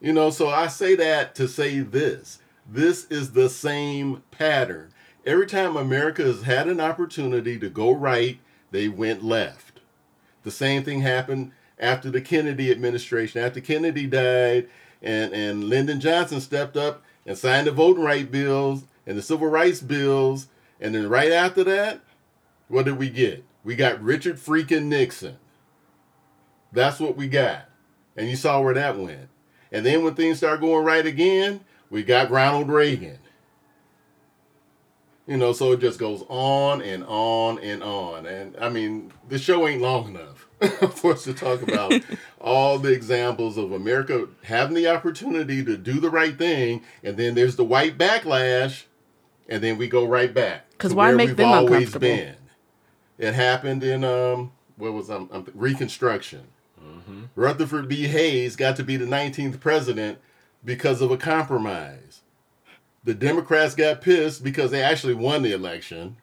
You 0.00 0.14
know, 0.14 0.30
so 0.30 0.48
I 0.48 0.66
say 0.66 0.94
that 0.96 1.34
to 1.34 1.46
say 1.46 1.80
this. 1.80 2.38
This 2.68 3.04
is 3.10 3.32
the 3.32 3.50
same 3.50 4.22
pattern. 4.30 4.92
Every 5.26 5.46
time 5.46 5.76
America 5.76 6.22
has 6.22 6.42
had 6.42 6.68
an 6.68 6.80
opportunity 6.80 7.58
to 7.58 7.68
go 7.68 7.92
right, 7.92 8.40
they 8.70 8.88
went 8.88 9.22
left. 9.22 9.80
The 10.42 10.50
same 10.50 10.84
thing 10.84 11.02
happened 11.02 11.52
after 11.78 12.10
the 12.10 12.22
Kennedy 12.22 12.70
administration. 12.70 13.42
After 13.42 13.60
Kennedy 13.60 14.06
died, 14.06 14.68
and, 15.02 15.34
and 15.34 15.64
Lyndon 15.64 16.00
Johnson 16.00 16.40
stepped 16.40 16.78
up 16.78 17.02
and 17.26 17.36
signed 17.36 17.66
the 17.66 17.72
voting 17.72 18.04
right 18.04 18.30
bills 18.30 18.84
and 19.06 19.18
the 19.18 19.22
civil 19.22 19.48
rights 19.48 19.80
bills. 19.80 20.48
And 20.80 20.94
then 20.94 21.10
right 21.10 21.32
after 21.32 21.62
that, 21.64 22.00
what 22.68 22.86
did 22.86 22.96
we 22.96 23.10
get? 23.10 23.44
We 23.64 23.76
got 23.76 24.02
Richard 24.02 24.36
freaking 24.36 24.84
Nixon. 24.84 25.36
That's 26.72 27.00
what 27.00 27.16
we 27.16 27.28
got. 27.28 27.66
And 28.16 28.28
you 28.28 28.36
saw 28.36 28.60
where 28.60 28.74
that 28.74 28.96
went. 28.98 29.28
And 29.72 29.84
then 29.84 30.02
when 30.04 30.14
things 30.14 30.38
start 30.38 30.60
going 30.60 30.84
right 30.84 31.04
again, 31.06 31.60
we 31.90 32.02
got 32.02 32.30
Ronald 32.30 32.68
Reagan. 32.68 33.18
You 35.26 35.36
know, 35.36 35.52
so 35.52 35.72
it 35.72 35.80
just 35.80 35.98
goes 35.98 36.24
on 36.28 36.82
and 36.82 37.04
on 37.04 37.58
and 37.60 37.82
on. 37.82 38.26
And 38.26 38.56
I 38.60 38.68
mean, 38.68 39.12
the 39.28 39.38
show 39.38 39.68
ain't 39.68 39.80
long 39.80 40.08
enough 40.08 40.48
for 40.98 41.12
us 41.12 41.22
to 41.24 41.34
talk 41.34 41.62
about 41.62 41.92
all 42.40 42.78
the 42.78 42.90
examples 42.92 43.56
of 43.56 43.70
America 43.70 44.26
having 44.42 44.74
the 44.74 44.88
opportunity 44.88 45.64
to 45.64 45.76
do 45.76 46.00
the 46.00 46.10
right 46.10 46.36
thing, 46.36 46.82
and 47.04 47.16
then 47.16 47.34
there's 47.36 47.54
the 47.54 47.64
white 47.64 47.96
backlash, 47.96 48.84
and 49.48 49.62
then 49.62 49.78
we 49.78 49.86
go 49.86 50.04
right 50.04 50.34
back. 50.34 50.66
'Cause 50.78 50.90
to 50.90 50.96
why 50.96 51.08
where 51.08 51.16
make 51.16 51.28
we've 51.28 51.36
them 51.36 51.48
always 51.48 51.94
uncomfortable? 51.94 52.00
been. 52.08 52.34
It 53.20 53.34
happened 53.34 53.84
in 53.84 54.04
um 54.04 54.52
what 54.78 54.94
was 54.94 55.10
um, 55.10 55.30
um 55.32 55.46
Reconstruction. 55.54 56.48
Rutherford 57.36 57.88
B. 57.88 58.08
Hayes 58.08 58.56
got 58.56 58.76
to 58.76 58.84
be 58.84 58.96
the 58.96 59.06
19th 59.06 59.60
president 59.60 60.18
because 60.64 61.02
of 61.02 61.10
a 61.12 61.18
compromise. 61.18 62.22
the 63.04 63.14
Democrats 63.14 63.74
got 63.74 64.02
pissed 64.02 64.44
because 64.44 64.70
they 64.72 64.82
actually 64.82 65.14
won 65.14 65.42
the 65.42 65.52
election. 65.52 66.16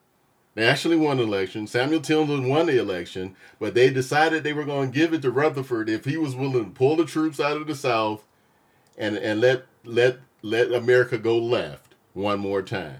They 0.55 0.65
actually 0.67 0.97
won 0.97 1.17
the 1.17 1.23
election. 1.23 1.67
Samuel 1.67 2.01
Tilden 2.01 2.47
won 2.49 2.67
the 2.67 2.79
election, 2.79 3.35
but 3.59 3.75
they 3.75 3.89
decided 3.91 4.43
they 4.43 4.53
were 4.53 4.65
going 4.65 4.91
to 4.91 4.97
give 4.99 5.13
it 5.13 5.21
to 5.23 5.31
Rutherford 5.31 5.89
if 5.89 6.05
he 6.05 6.17
was 6.17 6.35
willing 6.35 6.65
to 6.65 6.71
pull 6.71 6.97
the 6.97 7.05
troops 7.05 7.39
out 7.39 7.57
of 7.57 7.67
the 7.67 7.75
South 7.75 8.25
and 8.97 9.17
and 9.17 9.41
let 9.41 9.65
let 9.85 10.19
let 10.43 10.71
America 10.73 11.17
go 11.17 11.37
left 11.37 11.95
one 12.13 12.39
more 12.39 12.61
time. 12.63 12.99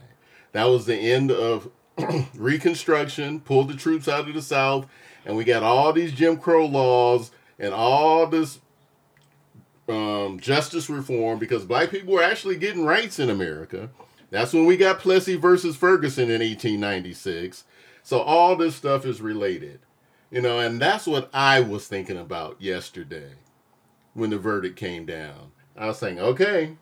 That 0.53 0.65
was 0.65 0.85
the 0.87 0.97
end 0.97 1.31
of 1.31 1.69
Reconstruction. 2.35 3.39
Pulled 3.41 3.69
the 3.69 3.75
troops 3.75 4.07
out 4.07 4.27
of 4.27 4.33
the 4.33 4.41
South, 4.41 4.87
and 5.25 5.35
we 5.35 5.43
got 5.43 5.63
all 5.63 5.93
these 5.93 6.13
Jim 6.13 6.37
Crow 6.37 6.65
laws 6.65 7.31
and 7.59 7.73
all 7.73 8.27
this 8.27 8.59
um, 9.89 10.39
justice 10.39 10.89
reform 10.89 11.39
because 11.39 11.65
black 11.65 11.89
people 11.89 12.13
were 12.13 12.23
actually 12.23 12.57
getting 12.57 12.85
rights 12.85 13.19
in 13.19 13.29
America. 13.29 13.89
That's 14.29 14.53
when 14.53 14.65
we 14.65 14.75
got 14.77 14.99
Plessy 14.99 15.35
versus 15.35 15.75
Ferguson 15.75 16.25
in 16.25 16.41
1896. 16.41 17.63
So 18.03 18.19
all 18.19 18.55
this 18.55 18.75
stuff 18.75 19.05
is 19.05 19.21
related, 19.21 19.79
you 20.31 20.41
know, 20.41 20.59
and 20.59 20.81
that's 20.81 21.07
what 21.07 21.29
I 21.33 21.61
was 21.61 21.87
thinking 21.87 22.17
about 22.17 22.61
yesterday 22.61 23.33
when 24.13 24.29
the 24.29 24.37
verdict 24.37 24.77
came 24.77 25.05
down. 25.05 25.51
I 25.77 25.87
was 25.87 25.99
saying, 25.99 26.19
okay, 26.19 26.77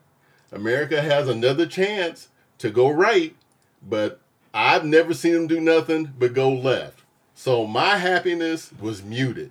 America 0.52 1.02
has 1.02 1.28
another 1.28 1.66
chance 1.66 2.28
to 2.58 2.70
go 2.70 2.88
right, 2.88 3.36
but 3.82 4.20
I've 4.56 4.86
never 4.86 5.12
seen 5.12 5.34
him 5.34 5.46
do 5.46 5.60
nothing 5.60 6.14
but 6.18 6.32
go 6.32 6.50
left. 6.50 7.02
So 7.34 7.66
my 7.66 7.98
happiness 7.98 8.72
was 8.80 9.02
muted. 9.02 9.50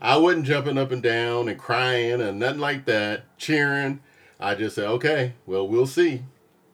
I 0.00 0.16
wasn't 0.16 0.46
jumping 0.46 0.78
up 0.78 0.90
and 0.90 1.02
down 1.02 1.50
and 1.50 1.58
crying 1.58 2.22
and 2.22 2.38
nothing 2.38 2.60
like 2.60 2.86
that, 2.86 3.24
cheering. 3.36 4.00
I 4.40 4.54
just 4.54 4.74
said, 4.74 4.86
okay, 4.86 5.34
well, 5.44 5.68
we'll 5.68 5.86
see. 5.86 6.22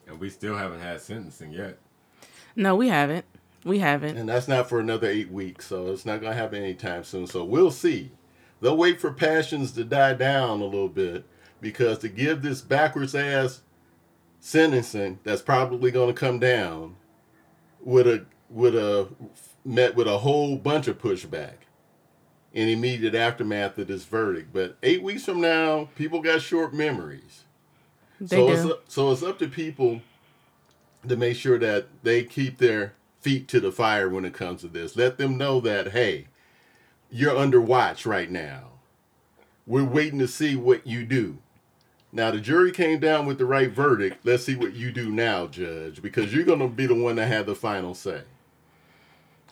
And 0.07 0.21
we 0.21 0.31
still 0.31 0.57
haven't 0.57 0.83
had 0.83 1.01
sentencing 1.01 1.53
yet. 1.53 1.79
No, 2.55 2.77
we 2.77 2.91
haven't. 2.91 3.25
We 3.65 3.81
haven't. 3.81 4.17
And 4.17 4.29
that's 4.29 4.47
not 4.47 4.69
for 4.69 4.79
another 4.79 5.09
eight 5.09 5.33
weeks, 5.33 5.67
so 5.67 5.89
it's 5.89 6.07
not 6.07 6.21
going 6.21 6.33
to 6.33 6.39
happen 6.39 6.63
anytime 6.63 7.03
soon. 7.03 7.27
So 7.27 7.43
we'll 7.43 7.73
see. 7.73 8.13
They'll 8.61 8.77
wait 8.77 9.01
for 9.01 9.13
passions 9.13 9.73
to 9.73 9.83
die 9.83 10.15
down 10.15 10.61
a 10.61 10.65
little 10.65 10.89
bit 10.89 11.25
because 11.61 11.99
to 11.99 12.09
give 12.09 12.43
this 12.43 12.61
backwards 12.61 13.17
ass 13.17 13.63
sentencing 14.39 15.19
that's 15.25 15.43
probably 15.43 15.91
going 15.91 16.15
to 16.15 16.21
come 16.21 16.39
down 16.39 16.95
would 17.83 18.07
a 18.07 18.25
would 18.49 18.75
a 18.75 19.09
met 19.65 19.95
with 19.95 20.07
a 20.07 20.19
whole 20.19 20.57
bunch 20.57 20.89
of 20.89 20.99
pushback 20.99 21.55
in 22.53 22.69
immediate 22.69 23.15
aftermath 23.15 23.79
of 23.79 23.87
this 23.87 24.05
verdict. 24.05 24.53
But 24.53 24.77
eight 24.83 25.03
weeks 25.03 25.25
from 25.25 25.41
now, 25.41 25.89
people 25.97 26.21
got 26.21 26.43
short 26.43 26.75
memories. 26.75 27.45
They 28.21 28.37
so 28.37 28.47
do. 28.47 28.53
it's 28.53 28.65
up, 28.65 28.85
so 28.89 29.11
it's 29.11 29.23
up 29.23 29.39
to 29.39 29.49
people 29.49 30.01
to 31.09 31.17
make 31.17 31.37
sure 31.37 31.59
that 31.59 31.89
they 32.03 32.25
keep 32.25 32.59
their 32.59 32.95
feet 33.21 33.49
to 33.49 33.61
the 33.61 33.73
fire 33.73 34.09
when 34.09 34.25
it 34.25 34.35
comes 34.35 34.61
to 34.61 34.69
this. 34.69 34.97
Let 34.97 35.19
them 35.19 35.37
know 35.37 35.61
that 35.61 35.93
hey, 35.93 36.29
you're 37.11 37.37
under 37.37 37.61
watch 37.61 38.07
right 38.07 38.31
now. 38.31 38.69
We're 39.67 39.85
waiting 39.85 40.19
to 40.19 40.29
see 40.29 40.57
what 40.57 40.87
you 40.87 41.05
do. 41.05 41.39
Now 42.13 42.31
the 42.31 42.41
jury 42.41 42.71
came 42.71 43.01
down 43.01 43.25
with 43.25 43.39
the 43.39 43.47
right 43.47 43.71
verdict. 43.71 44.19
Let's 44.25 44.45
see 44.45 44.55
what 44.55 44.75
you 44.75 44.93
do 44.93 45.11
now, 45.11 45.47
judge, 45.47 46.03
because 46.03 46.35
you're 46.35 46.45
going 46.45 46.59
to 46.59 46.69
be 46.69 46.87
the 46.87 46.95
one 46.95 47.17
that 47.17 47.27
had 47.27 47.47
the 47.47 47.55
final 47.55 47.95
say. 47.95 48.23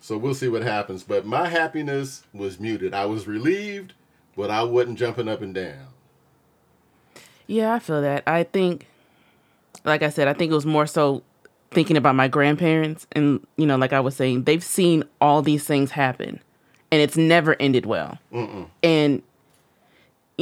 So 0.02 0.18
we'll 0.18 0.34
see 0.34 0.48
what 0.48 0.62
happens. 0.62 1.02
But 1.02 1.24
my 1.24 1.48
happiness 1.48 2.24
was 2.34 2.60
muted. 2.60 2.92
I 2.92 3.06
was 3.06 3.26
relieved, 3.26 3.94
but 4.36 4.50
I 4.50 4.62
wasn't 4.62 4.98
jumping 4.98 5.28
up 5.28 5.40
and 5.40 5.54
down. 5.54 5.86
Yeah, 7.46 7.74
I 7.74 7.78
feel 7.78 8.02
that. 8.02 8.22
I 8.26 8.44
think, 8.44 8.86
like 9.84 10.02
I 10.02 10.10
said, 10.10 10.28
I 10.28 10.34
think 10.34 10.52
it 10.52 10.54
was 10.54 10.66
more 10.66 10.86
so 10.86 11.22
thinking 11.70 11.96
about 11.96 12.14
my 12.14 12.28
grandparents. 12.28 13.06
And, 13.12 13.46
you 13.56 13.66
know, 13.66 13.76
like 13.76 13.92
I 13.92 14.00
was 14.00 14.16
saying, 14.16 14.44
they've 14.44 14.62
seen 14.62 15.04
all 15.20 15.40
these 15.40 15.64
things 15.64 15.90
happen 15.92 16.40
and 16.92 17.00
it's 17.00 17.16
never 17.16 17.56
ended 17.60 17.86
well. 17.86 18.18
And 18.82 19.22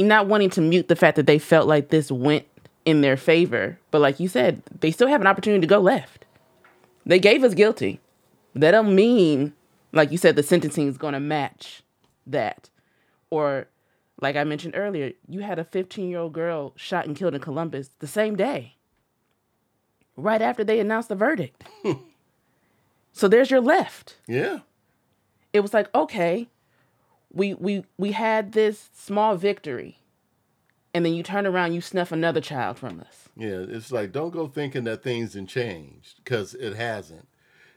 not 0.07 0.27
wanting 0.27 0.49
to 0.51 0.61
mute 0.61 0.87
the 0.87 0.95
fact 0.95 1.15
that 1.17 1.27
they 1.27 1.39
felt 1.39 1.67
like 1.67 1.89
this 1.89 2.11
went 2.11 2.45
in 2.85 3.01
their 3.01 3.17
favor. 3.17 3.79
But 3.91 4.01
like 4.01 4.19
you 4.19 4.27
said, 4.27 4.61
they 4.79 4.91
still 4.91 5.07
have 5.07 5.21
an 5.21 5.27
opportunity 5.27 5.61
to 5.61 5.67
go 5.67 5.79
left. 5.79 6.25
They 7.05 7.19
gave 7.19 7.43
us 7.43 7.53
guilty. 7.53 7.99
That 8.55 8.71
don't 8.71 8.95
mean, 8.95 9.53
like 9.91 10.11
you 10.11 10.17
said, 10.17 10.35
the 10.35 10.43
sentencing 10.43 10.87
is 10.87 10.97
going 10.97 11.13
to 11.13 11.19
match 11.19 11.83
that. 12.27 12.69
Or, 13.29 13.67
like 14.21 14.35
I 14.35 14.43
mentioned 14.43 14.75
earlier, 14.75 15.11
you 15.27 15.41
had 15.41 15.59
a 15.59 15.63
15 15.63 16.09
year 16.09 16.19
old 16.19 16.33
girl 16.33 16.73
shot 16.75 17.05
and 17.05 17.15
killed 17.15 17.35
in 17.35 17.41
Columbus 17.41 17.91
the 17.99 18.07
same 18.07 18.35
day, 18.35 18.75
right 20.15 20.41
after 20.41 20.63
they 20.63 20.79
announced 20.79 21.09
the 21.09 21.15
verdict. 21.15 21.63
so 23.13 23.27
there's 23.27 23.51
your 23.51 23.61
left. 23.61 24.17
Yeah. 24.27 24.59
It 25.53 25.61
was 25.61 25.73
like, 25.73 25.93
okay, 25.93 26.47
we 27.31 27.53
we 27.53 27.83
we 27.97 28.11
had 28.11 28.53
this 28.53 28.89
small 28.93 29.35
victory, 29.35 29.99
and 30.93 31.05
then 31.05 31.13
you 31.13 31.23
turn 31.23 31.45
around, 31.45 31.73
you 31.73 31.81
snuff 31.81 32.11
another 32.11 32.41
child 32.41 32.77
from 32.77 32.99
us. 32.99 33.29
Yeah, 33.35 33.63
it's 33.67 33.91
like 33.91 34.11
don't 34.11 34.31
go 34.31 34.47
thinking 34.47 34.83
that 34.85 35.03
things 35.03 35.33
have 35.33 35.47
changed 35.47 36.21
because 36.23 36.53
it 36.55 36.75
hasn't. 36.75 37.27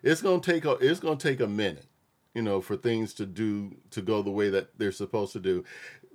It's 0.02 0.22
gonna 0.22 0.40
take 0.40 0.64
a 0.64 0.72
it's 0.72 1.00
gonna 1.00 1.16
take 1.16 1.40
a 1.40 1.46
minute, 1.46 1.86
you 2.34 2.42
know, 2.42 2.60
for 2.60 2.76
things 2.76 3.14
to 3.14 3.26
do 3.26 3.76
to 3.90 4.02
go 4.02 4.22
the 4.22 4.30
way 4.30 4.50
that 4.50 4.78
they're 4.78 4.92
supposed 4.92 5.32
to 5.34 5.40
do, 5.40 5.64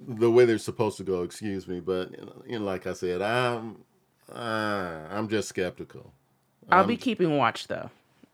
the 0.05 0.31
way 0.31 0.45
they're 0.45 0.57
supposed 0.57 0.97
to 0.97 1.03
go. 1.03 1.23
Excuse 1.23 1.67
me, 1.67 1.79
but 1.79 2.11
you 2.47 2.59
know, 2.59 2.65
like 2.65 2.87
I 2.87 2.93
said, 2.93 3.21
I'm 3.21 3.83
uh, 4.33 5.07
I'm 5.09 5.27
just 5.29 5.49
skeptical. 5.49 6.13
I'll 6.69 6.85
be 6.85 6.97
keeping 6.97 7.37
watch 7.37 7.67
though. 7.67 7.91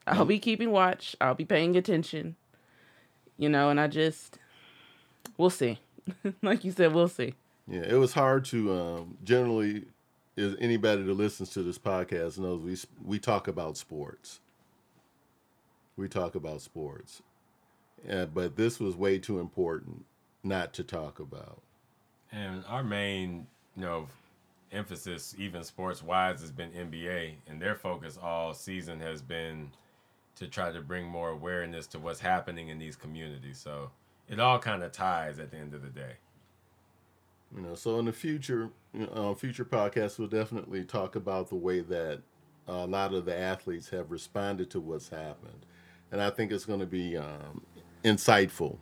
I'll 0.08 0.26
be 0.26 0.40
keeping 0.40 0.72
watch. 0.72 1.16
I'll 1.22 1.36
be 1.36 1.46
paying 1.46 1.76
attention. 1.76 2.36
You 3.38 3.50
know, 3.50 3.70
and 3.70 3.80
I 3.80 3.88
just 3.88 4.38
we'll 5.38 5.50
see. 5.50 5.80
like 6.42 6.64
you 6.64 6.72
said, 6.72 6.94
we'll 6.94 7.08
see. 7.08 7.34
Yeah, 7.68 7.82
it 7.82 7.96
was 7.96 8.14
hard 8.14 8.46
to 8.46 8.74
um, 8.74 9.18
generally. 9.24 9.86
Is 10.36 10.56
anybody 10.60 11.04
that 11.04 11.14
listens 11.14 11.50
to 11.52 11.62
this 11.62 11.78
podcast 11.78 12.40
knows 12.40 12.62
we 12.62 12.76
we 13.06 13.20
talk 13.20 13.48
about 13.48 13.78
sports. 13.78 14.40
We 15.96 16.08
talk 16.08 16.34
about 16.34 16.62
sports, 16.62 17.22
uh, 18.10 18.26
but 18.26 18.56
this 18.56 18.80
was 18.80 18.96
way 18.96 19.20
too 19.20 19.40
important 19.40 20.06
not 20.44 20.74
to 20.74 20.84
talk 20.84 21.20
about. 21.20 21.62
And 22.32 22.64
our 22.68 22.84
main, 22.84 23.46
you 23.76 23.84
know, 23.84 24.08
emphasis, 24.72 25.36
even 25.38 25.64
sports 25.64 26.02
wise, 26.02 26.42
has 26.42 26.52
been 26.52 26.72
NBA, 26.72 27.36
and 27.48 27.62
their 27.62 27.76
focus 27.76 28.18
all 28.22 28.56
season 28.56 29.00
has 29.00 29.22
been 29.22 29.70
to 30.36 30.48
try 30.48 30.72
to 30.72 30.82
bring 30.82 31.06
more 31.06 31.30
awareness 31.30 31.86
to 31.88 32.00
what's 32.00 32.20
happening 32.20 32.70
in 32.70 32.80
these 32.80 32.96
communities. 32.96 33.60
So 33.60 33.92
it 34.28 34.40
all 34.40 34.60
kind 34.60 34.84
of 34.84 34.92
ties 34.92 35.40
at 35.40 35.52
the 35.52 35.58
end 35.58 35.74
of 35.74 35.82
the 35.82 35.90
day. 35.90 36.14
You 37.56 37.62
know, 37.62 37.76
so 37.76 38.00
in 38.00 38.06
the 38.06 38.14
future, 38.14 38.70
know, 38.94 39.36
future 39.36 39.66
podcasts, 39.66 40.18
we'll 40.18 40.28
definitely 40.28 40.84
talk 40.84 41.16
about 41.16 41.50
the 41.50 41.56
way 41.56 41.82
that 41.82 42.22
a 42.68 42.88
lot 42.88 43.14
of 43.14 43.26
the 43.26 43.38
athletes 43.38 43.90
have 43.90 44.10
responded 44.10 44.72
to 44.72 44.80
what's 44.80 45.10
happened, 45.10 45.66
and 46.12 46.22
I 46.22 46.30
think 46.30 46.52
it's 46.52 46.66
going 46.66 46.80
to 46.80 46.86
be 46.86 47.16
um, 47.18 47.62
insightful. 48.04 48.78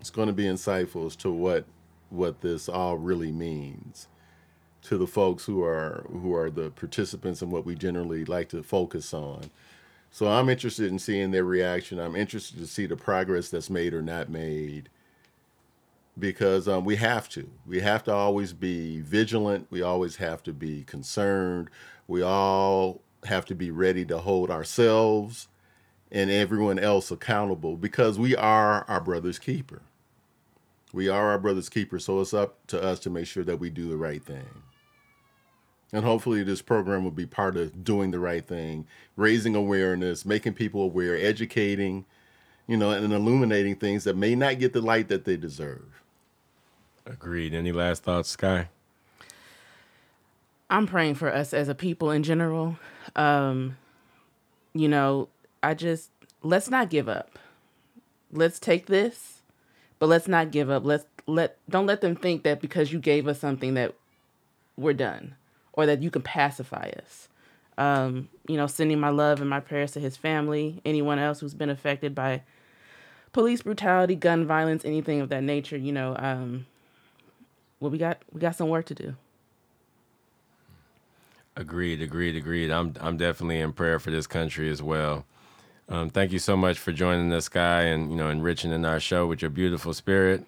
It's 0.00 0.10
going 0.10 0.28
to 0.28 0.34
be 0.34 0.44
insightful 0.44 1.06
as 1.06 1.16
to 1.16 1.32
what 1.32 1.64
what 2.10 2.40
this 2.40 2.68
all 2.68 2.96
really 2.96 3.32
means 3.32 4.08
to 4.82 4.96
the 4.96 5.06
folks 5.06 5.44
who 5.44 5.62
are 5.62 6.06
who 6.10 6.34
are 6.34 6.50
the 6.50 6.70
participants 6.70 7.42
and 7.42 7.50
what 7.50 7.66
we 7.66 7.74
generally 7.74 8.24
like 8.24 8.48
to 8.50 8.62
focus 8.62 9.12
on. 9.12 9.50
So 10.18 10.26
I'm 10.26 10.48
interested 10.48 10.90
in 10.90 10.98
seeing 10.98 11.30
their 11.30 11.44
reaction. 11.44 12.00
I'm 12.00 12.16
interested 12.16 12.58
to 12.58 12.66
see 12.66 12.86
the 12.86 12.96
progress 12.96 13.50
that's 13.50 13.70
made 13.70 13.94
or 13.94 14.02
not 14.02 14.28
made 14.28 14.88
because 16.18 16.66
um, 16.66 16.84
we 16.84 16.96
have 16.96 17.28
to. 17.28 17.48
We 17.64 17.78
have 17.82 18.02
to 18.02 18.12
always 18.12 18.52
be 18.52 19.00
vigilant. 19.00 19.68
We 19.70 19.80
always 19.80 20.16
have 20.16 20.42
to 20.42 20.52
be 20.52 20.82
concerned. 20.82 21.70
We 22.08 22.20
all 22.20 23.00
have 23.26 23.44
to 23.44 23.54
be 23.54 23.70
ready 23.70 24.04
to 24.06 24.18
hold 24.18 24.50
ourselves 24.50 25.46
and 26.10 26.32
everyone 26.32 26.80
else 26.80 27.12
accountable 27.12 27.76
because 27.76 28.18
we 28.18 28.34
are 28.34 28.84
our 28.88 29.00
brother's 29.00 29.38
keeper. 29.38 29.82
We 30.92 31.08
are 31.08 31.30
our 31.30 31.38
brother's 31.38 31.68
keeper, 31.68 32.00
so 32.00 32.20
it's 32.20 32.34
up 32.34 32.66
to 32.66 32.82
us 32.82 32.98
to 33.00 33.10
make 33.10 33.28
sure 33.28 33.44
that 33.44 33.60
we 33.60 33.70
do 33.70 33.88
the 33.88 33.96
right 33.96 34.24
thing. 34.24 34.64
And 35.92 36.04
hopefully, 36.04 36.42
this 36.42 36.60
program 36.60 37.02
will 37.02 37.10
be 37.10 37.26
part 37.26 37.56
of 37.56 37.82
doing 37.82 38.10
the 38.10 38.18
right 38.18 38.46
thing, 38.46 38.86
raising 39.16 39.54
awareness, 39.54 40.26
making 40.26 40.52
people 40.54 40.82
aware, 40.82 41.16
educating, 41.16 42.04
you 42.66 42.76
know, 42.76 42.90
and 42.90 43.10
illuminating 43.12 43.76
things 43.76 44.04
that 44.04 44.16
may 44.16 44.34
not 44.34 44.58
get 44.58 44.74
the 44.74 44.82
light 44.82 45.08
that 45.08 45.24
they 45.24 45.36
deserve. 45.36 46.02
Agreed. 47.06 47.54
Any 47.54 47.72
last 47.72 48.02
thoughts, 48.02 48.28
Sky? 48.28 48.68
I'm 50.68 50.86
praying 50.86 51.14
for 51.14 51.32
us 51.32 51.54
as 51.54 51.70
a 51.70 51.74
people 51.74 52.10
in 52.10 52.22
general. 52.22 52.78
Um, 53.16 53.78
you 54.74 54.88
know, 54.88 55.28
I 55.62 55.72
just 55.72 56.10
let's 56.42 56.68
not 56.68 56.90
give 56.90 57.08
up. 57.08 57.38
Let's 58.30 58.58
take 58.58 58.86
this, 58.86 59.40
but 59.98 60.10
let's 60.10 60.28
not 60.28 60.50
give 60.50 60.68
up. 60.68 60.84
Let's 60.84 61.06
let 61.26 61.56
don't 61.70 61.86
let 61.86 62.02
them 62.02 62.14
think 62.14 62.42
that 62.42 62.60
because 62.60 62.92
you 62.92 62.98
gave 62.98 63.26
us 63.26 63.40
something 63.40 63.72
that 63.72 63.94
we're 64.76 64.92
done 64.92 65.34
or 65.78 65.86
that 65.86 66.02
you 66.02 66.10
can 66.10 66.22
pacify 66.22 66.90
us. 67.00 67.28
Um, 67.78 68.28
you 68.48 68.56
know, 68.56 68.66
sending 68.66 68.98
my 68.98 69.10
love 69.10 69.40
and 69.40 69.48
my 69.48 69.60
prayers 69.60 69.92
to 69.92 70.00
his 70.00 70.16
family, 70.16 70.82
anyone 70.84 71.20
else 71.20 71.38
who's 71.38 71.54
been 71.54 71.70
affected 71.70 72.16
by 72.16 72.42
police 73.30 73.62
brutality, 73.62 74.16
gun 74.16 74.44
violence, 74.44 74.84
anything 74.84 75.20
of 75.20 75.28
that 75.28 75.44
nature. 75.44 75.76
You 75.76 75.92
know, 75.92 76.16
um, 76.18 76.66
well, 77.78 77.92
we 77.92 77.98
got 77.98 78.18
we 78.32 78.40
got 78.40 78.56
some 78.56 78.68
work 78.68 78.86
to 78.86 78.94
do. 78.94 79.14
Agreed, 81.54 82.02
agreed, 82.02 82.34
agreed. 82.34 82.72
I'm 82.72 82.94
I'm 83.00 83.16
definitely 83.16 83.60
in 83.60 83.72
prayer 83.72 84.00
for 84.00 84.10
this 84.10 84.26
country 84.26 84.68
as 84.68 84.82
well. 84.82 85.26
Um, 85.88 86.10
thank 86.10 86.32
you 86.32 86.40
so 86.40 86.56
much 86.56 86.76
for 86.80 86.90
joining 86.90 87.32
us, 87.32 87.48
Guy, 87.48 87.82
and 87.82 88.10
you 88.10 88.16
know, 88.16 88.28
enriching 88.30 88.72
in 88.72 88.84
our 88.84 88.98
show 88.98 89.28
with 89.28 89.42
your 89.42 89.52
beautiful 89.52 89.94
spirit. 89.94 90.44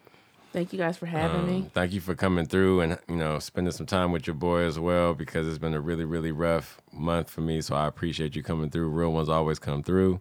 Thank 0.53 0.73
you 0.73 0.79
guys 0.79 0.97
for 0.97 1.07
having 1.07 1.41
Um, 1.43 1.47
me. 1.47 1.71
Thank 1.73 1.93
you 1.93 2.01
for 2.01 2.15
coming 2.15 2.45
through 2.47 2.81
and 2.81 2.99
you 3.09 3.17
know 3.17 3.39
spending 3.39 3.73
some 3.73 3.87
time 3.87 4.11
with 4.11 4.27
your 4.27 4.35
boy 4.35 4.63
as 4.63 4.79
well 4.79 5.15
because 5.15 5.47
it's 5.47 5.59
been 5.59 5.75
a 5.75 5.81
really 5.81 6.05
really 6.05 6.33
rough 6.33 6.81
month 6.93 7.31
for 7.31 7.41
me. 7.41 7.61
So 7.61 7.77
I 7.77 7.87
appreciate 7.87 8.35
you 8.35 8.43
coming 8.43 8.69
through. 8.71 8.89
Real 8.89 9.13
ones 9.13 9.29
always 9.29 9.59
come 9.61 9.83
through. 9.83 10.21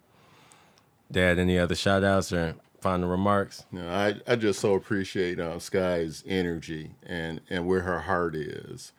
Dad, 1.11 1.39
any 1.39 1.57
other 1.57 1.73
shout 1.73 2.03
outs 2.03 2.31
or 2.31 2.55
final 2.79 3.09
remarks? 3.09 3.65
You 3.71 3.79
know, 3.79 3.89
I, 3.89 4.15
I 4.31 4.35
just 4.35 4.59
so 4.59 4.75
appreciate 4.75 5.39
uh, 5.39 5.57
Sky's 5.57 6.23
energy 6.27 6.91
and, 7.03 7.41
and 7.49 7.65
where 7.65 7.81
her 7.81 8.01
heart 8.01 8.35
is. 8.35 8.93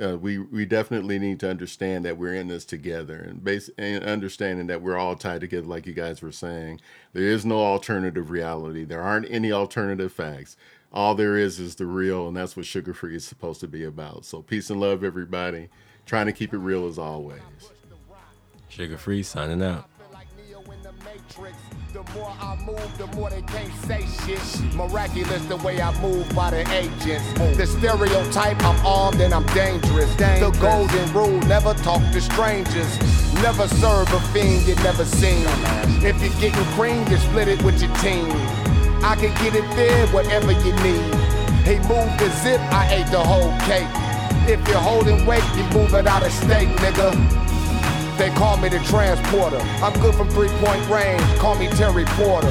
Uh, 0.00 0.18
we 0.18 0.38
we 0.38 0.64
definitely 0.64 1.18
need 1.18 1.38
to 1.40 1.48
understand 1.48 2.04
that 2.04 2.18
we're 2.18 2.34
in 2.34 2.48
this 2.48 2.64
together 2.64 3.16
and 3.16 3.44
base 3.44 3.70
and 3.78 4.02
understanding 4.02 4.66
that 4.66 4.82
we're 4.82 4.96
all 4.96 5.14
tied 5.14 5.40
together, 5.40 5.66
like 5.66 5.86
you 5.86 5.92
guys 5.92 6.20
were 6.20 6.32
saying. 6.32 6.80
There 7.12 7.24
is 7.24 7.44
no 7.46 7.58
alternative 7.60 8.30
reality. 8.30 8.84
There 8.84 9.02
aren't 9.02 9.30
any 9.30 9.52
alternative 9.52 10.12
facts. 10.12 10.56
All 10.92 11.14
there 11.14 11.36
is 11.36 11.58
is 11.60 11.76
the 11.76 11.86
real, 11.86 12.28
and 12.28 12.36
that's 12.36 12.56
what 12.56 12.66
SugaFree 12.66 13.14
is 13.14 13.24
supposed 13.24 13.60
to 13.60 13.68
be 13.68 13.84
about. 13.84 14.24
So 14.24 14.42
peace 14.42 14.70
and 14.70 14.80
love, 14.80 15.04
everybody. 15.04 15.68
Trying 16.06 16.26
to 16.26 16.32
keep 16.32 16.52
it 16.52 16.58
real 16.58 16.86
as 16.86 16.98
always. 16.98 17.40
SugaFree 18.70 19.24
signing 19.24 19.62
out. 19.62 19.88
Matrix. 21.14 21.56
The 21.92 22.02
more 22.14 22.34
I 22.40 22.56
move, 22.66 22.98
the 22.98 23.06
more 23.16 23.30
they 23.30 23.42
can't 23.42 23.72
say 23.86 24.04
shit. 24.26 24.74
Miraculous 24.74 25.44
the 25.46 25.56
way 25.58 25.80
I 25.80 25.96
move 26.00 26.28
by 26.34 26.50
the 26.50 26.68
agents. 26.72 27.32
The 27.56 27.66
stereotype, 27.66 28.62
I'm 28.64 28.84
armed 28.84 29.20
and 29.20 29.32
I'm 29.32 29.46
dangerous. 29.54 30.12
The 30.16 30.56
golden 30.60 31.12
rule, 31.12 31.40
never 31.46 31.74
talk 31.74 32.00
to 32.12 32.20
strangers. 32.20 32.98
Never 33.34 33.68
serve 33.68 34.12
a 34.12 34.20
fiend 34.32 34.66
you 34.66 34.74
never 34.76 35.04
seen. 35.04 35.46
If 36.02 36.20
you're 36.20 36.40
getting 36.40 36.64
cream, 36.74 37.06
you 37.06 37.16
split 37.18 37.48
it 37.48 37.62
with 37.62 37.80
your 37.80 37.94
team. 37.96 38.32
I 39.04 39.14
can 39.14 39.32
get 39.42 39.54
it 39.54 39.68
there, 39.76 40.06
whatever 40.08 40.50
you 40.50 40.72
need. 40.82 41.14
He 41.62 41.76
moved 41.86 42.18
the 42.18 42.28
zip, 42.42 42.60
I 42.72 42.88
ate 42.90 43.10
the 43.12 43.22
whole 43.22 43.52
cake. 43.60 43.86
If 44.48 44.66
you're 44.68 44.78
holding 44.78 45.24
weight, 45.26 45.44
you 45.56 45.62
move 45.78 45.94
it 45.94 46.06
out 46.06 46.24
of 46.24 46.32
state, 46.32 46.68
nigga. 46.78 47.43
They 48.16 48.30
call 48.30 48.56
me 48.56 48.68
the 48.68 48.78
transporter. 48.80 49.58
I'm 49.82 49.92
good 50.00 50.14
from 50.14 50.30
three 50.30 50.48
point 50.62 50.88
range. 50.88 51.20
Call 51.38 51.56
me 51.56 51.68
Terry 51.68 52.04
Porter. 52.14 52.50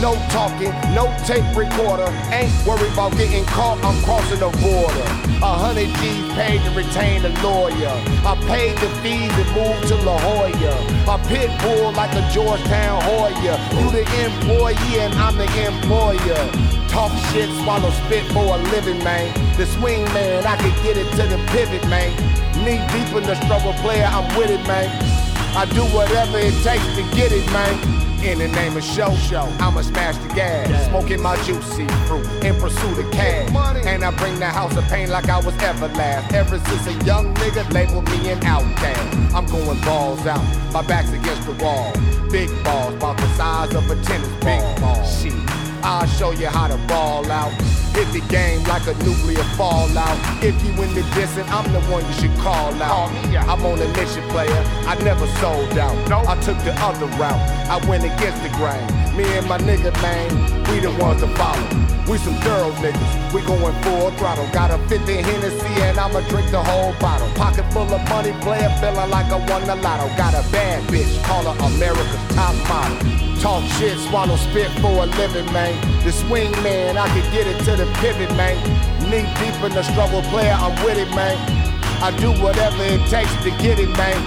No 0.00 0.14
talking, 0.30 0.72
no 0.94 1.12
tape 1.26 1.44
recorder. 1.54 2.08
Ain't 2.32 2.52
worried 2.66 2.92
about 2.92 3.12
getting 3.16 3.44
caught. 3.44 3.82
I'm 3.84 4.02
crossing 4.04 4.40
the 4.40 4.48
border. 4.64 5.06
A 5.44 5.52
hundred 5.52 5.88
G's 6.00 6.32
paid 6.32 6.64
to 6.64 6.70
retain 6.72 7.24
a 7.24 7.32
lawyer. 7.44 7.92
I 8.24 8.34
paid 8.48 8.76
the 8.78 8.88
fees 9.04 9.32
and 9.36 9.50
moved 9.52 9.88
to 9.88 9.96
La 9.96 10.18
Jolla. 10.18 10.72
A 11.12 11.18
pit 11.28 11.50
bull 11.60 11.92
like 11.92 12.12
a 12.16 12.24
Georgetown 12.32 13.02
Hoya. 13.02 13.60
You 13.76 13.90
the 13.92 14.04
employee 14.24 15.00
and 15.00 15.14
I'm 15.14 15.36
the 15.36 15.48
employer. 15.66 16.40
Talk 16.88 17.12
shit, 17.30 17.50
swallow 17.62 17.90
spit 17.90 18.24
for 18.32 18.56
a 18.56 18.58
living, 18.72 19.04
man. 19.04 19.28
The 19.56 19.66
swing 19.66 20.04
man, 20.16 20.46
I 20.46 20.56
can 20.56 20.72
get 20.82 20.96
it 20.96 21.10
to 21.16 21.28
the 21.28 21.36
pivot, 21.52 21.86
man. 21.88 22.45
Knee 22.66 22.82
deep 22.90 23.14
in 23.14 23.22
the 23.22 23.36
struggle 23.44 23.72
player, 23.74 24.06
I'm 24.10 24.26
with 24.36 24.50
it, 24.50 24.66
man. 24.66 24.90
I 25.56 25.66
do 25.66 25.82
whatever 25.94 26.36
it 26.38 26.52
takes 26.64 26.84
to 26.96 27.02
get 27.14 27.30
it, 27.30 27.46
man. 27.52 27.78
In 28.24 28.40
the 28.40 28.48
name 28.48 28.76
of 28.76 28.82
show, 28.82 29.14
show, 29.14 29.46
I'ma 29.60 29.82
smash 29.82 30.16
the 30.16 30.34
gas. 30.34 30.88
Smoking 30.88 31.22
my 31.22 31.36
juicy 31.44 31.86
fruit 32.08 32.26
in 32.42 32.56
pursuit 32.56 32.98
of 32.98 33.08
cash. 33.12 33.54
And 33.86 34.04
I 34.04 34.10
bring 34.16 34.40
the 34.40 34.46
house 34.46 34.76
of 34.76 34.82
pain 34.88 35.10
like 35.10 35.28
I 35.28 35.38
was 35.38 35.54
Everlast. 35.58 36.32
Ever 36.32 36.58
since 36.58 36.88
a 36.88 37.04
young 37.04 37.32
nigga 37.36 37.72
labeled 37.72 38.10
me 38.10 38.30
an 38.30 38.44
outcast. 38.44 39.16
I'm 39.32 39.46
going 39.46 39.80
balls 39.82 40.26
out, 40.26 40.42
my 40.72 40.82
back's 40.82 41.12
against 41.12 41.46
the 41.46 41.52
wall. 41.62 41.92
Big 42.32 42.50
balls, 42.64 42.94
about 42.94 43.16
the 43.16 43.28
size 43.36 43.76
of 43.76 43.88
a 43.88 43.94
tennis 44.02 44.32
ball. 44.42 45.04
Shit. 45.04 45.75
I'll 45.86 46.04
show 46.04 46.32
you 46.32 46.48
how 46.48 46.66
to 46.66 46.76
ball 46.88 47.30
out. 47.30 47.52
Hit 47.94 48.12
the 48.12 48.20
game 48.28 48.64
like 48.64 48.88
a 48.88 48.94
nuclear 49.04 49.44
fallout. 49.54 50.18
If 50.42 50.60
you 50.64 50.72
in 50.82 50.92
the 50.94 51.02
distance, 51.14 51.48
I'm 51.48 51.72
the 51.72 51.80
one 51.82 52.04
you 52.04 52.12
should 52.14 52.36
call 52.38 52.74
out. 52.82 53.08
I'm 53.48 53.64
on 53.64 53.80
a 53.80 53.88
mission, 53.94 54.28
player. 54.30 54.50
I 54.84 54.96
never 55.04 55.28
sold 55.38 55.78
out. 55.78 55.96
I 56.26 56.34
took 56.40 56.58
the 56.64 56.74
other 56.80 57.06
route. 57.16 57.70
I 57.70 57.78
went 57.88 58.02
against 58.02 58.42
the 58.42 58.48
grain. 58.58 59.05
Me 59.16 59.24
and 59.38 59.48
my 59.48 59.56
nigga, 59.56 59.90
man, 60.02 60.28
we 60.68 60.78
the 60.78 60.90
ones 61.00 61.22
to 61.22 61.28
follow. 61.36 61.86
We 62.06 62.18
some 62.18 62.34
thorough 62.44 62.70
niggas. 62.84 63.32
We 63.32 63.40
going 63.42 63.74
full 63.82 64.10
throttle. 64.12 64.46
Got 64.52 64.70
a 64.70 64.78
50 64.88 65.10
Hennessy 65.10 65.72
and 65.82 65.98
I'ma 65.98 66.20
drink 66.28 66.50
the 66.50 66.62
whole 66.62 66.92
bottle. 67.00 67.28
Pocket 67.34 67.64
full 67.72 67.88
of 67.88 68.08
money, 68.10 68.32
player 68.42 68.68
feeling 68.78 69.08
like 69.08 69.32
I 69.32 69.38
won 69.48 69.64
the 69.66 69.74
lotto. 69.76 70.14
Got 70.18 70.34
a 70.34 70.44
bad 70.52 70.84
bitch, 70.90 71.16
call 71.24 71.42
her 71.42 71.56
America's 71.64 72.34
top 72.36 72.54
model. 72.68 72.98
Talk 73.40 73.64
shit, 73.80 73.98
swallow 74.06 74.36
spit 74.36 74.70
for 74.84 75.02
a 75.02 75.06
living, 75.06 75.50
man. 75.50 75.74
The 76.04 76.12
swing 76.12 76.52
man, 76.62 76.98
I 76.98 77.08
can 77.08 77.24
get 77.32 77.46
it 77.46 77.58
to 77.64 77.72
the 77.74 77.86
pivot, 78.04 78.30
man. 78.36 78.56
Knee 79.08 79.24
deep 79.40 79.56
in 79.64 79.72
the 79.72 79.82
struggle 79.82 80.20
player, 80.28 80.52
I'm 80.52 80.76
with 80.84 80.98
it, 80.98 81.08
man. 81.16 81.36
I 82.04 82.14
do 82.20 82.30
whatever 82.44 82.84
it 82.84 83.00
takes 83.08 83.32
to 83.44 83.50
get 83.62 83.78
it, 83.78 83.88
man. 83.96 84.20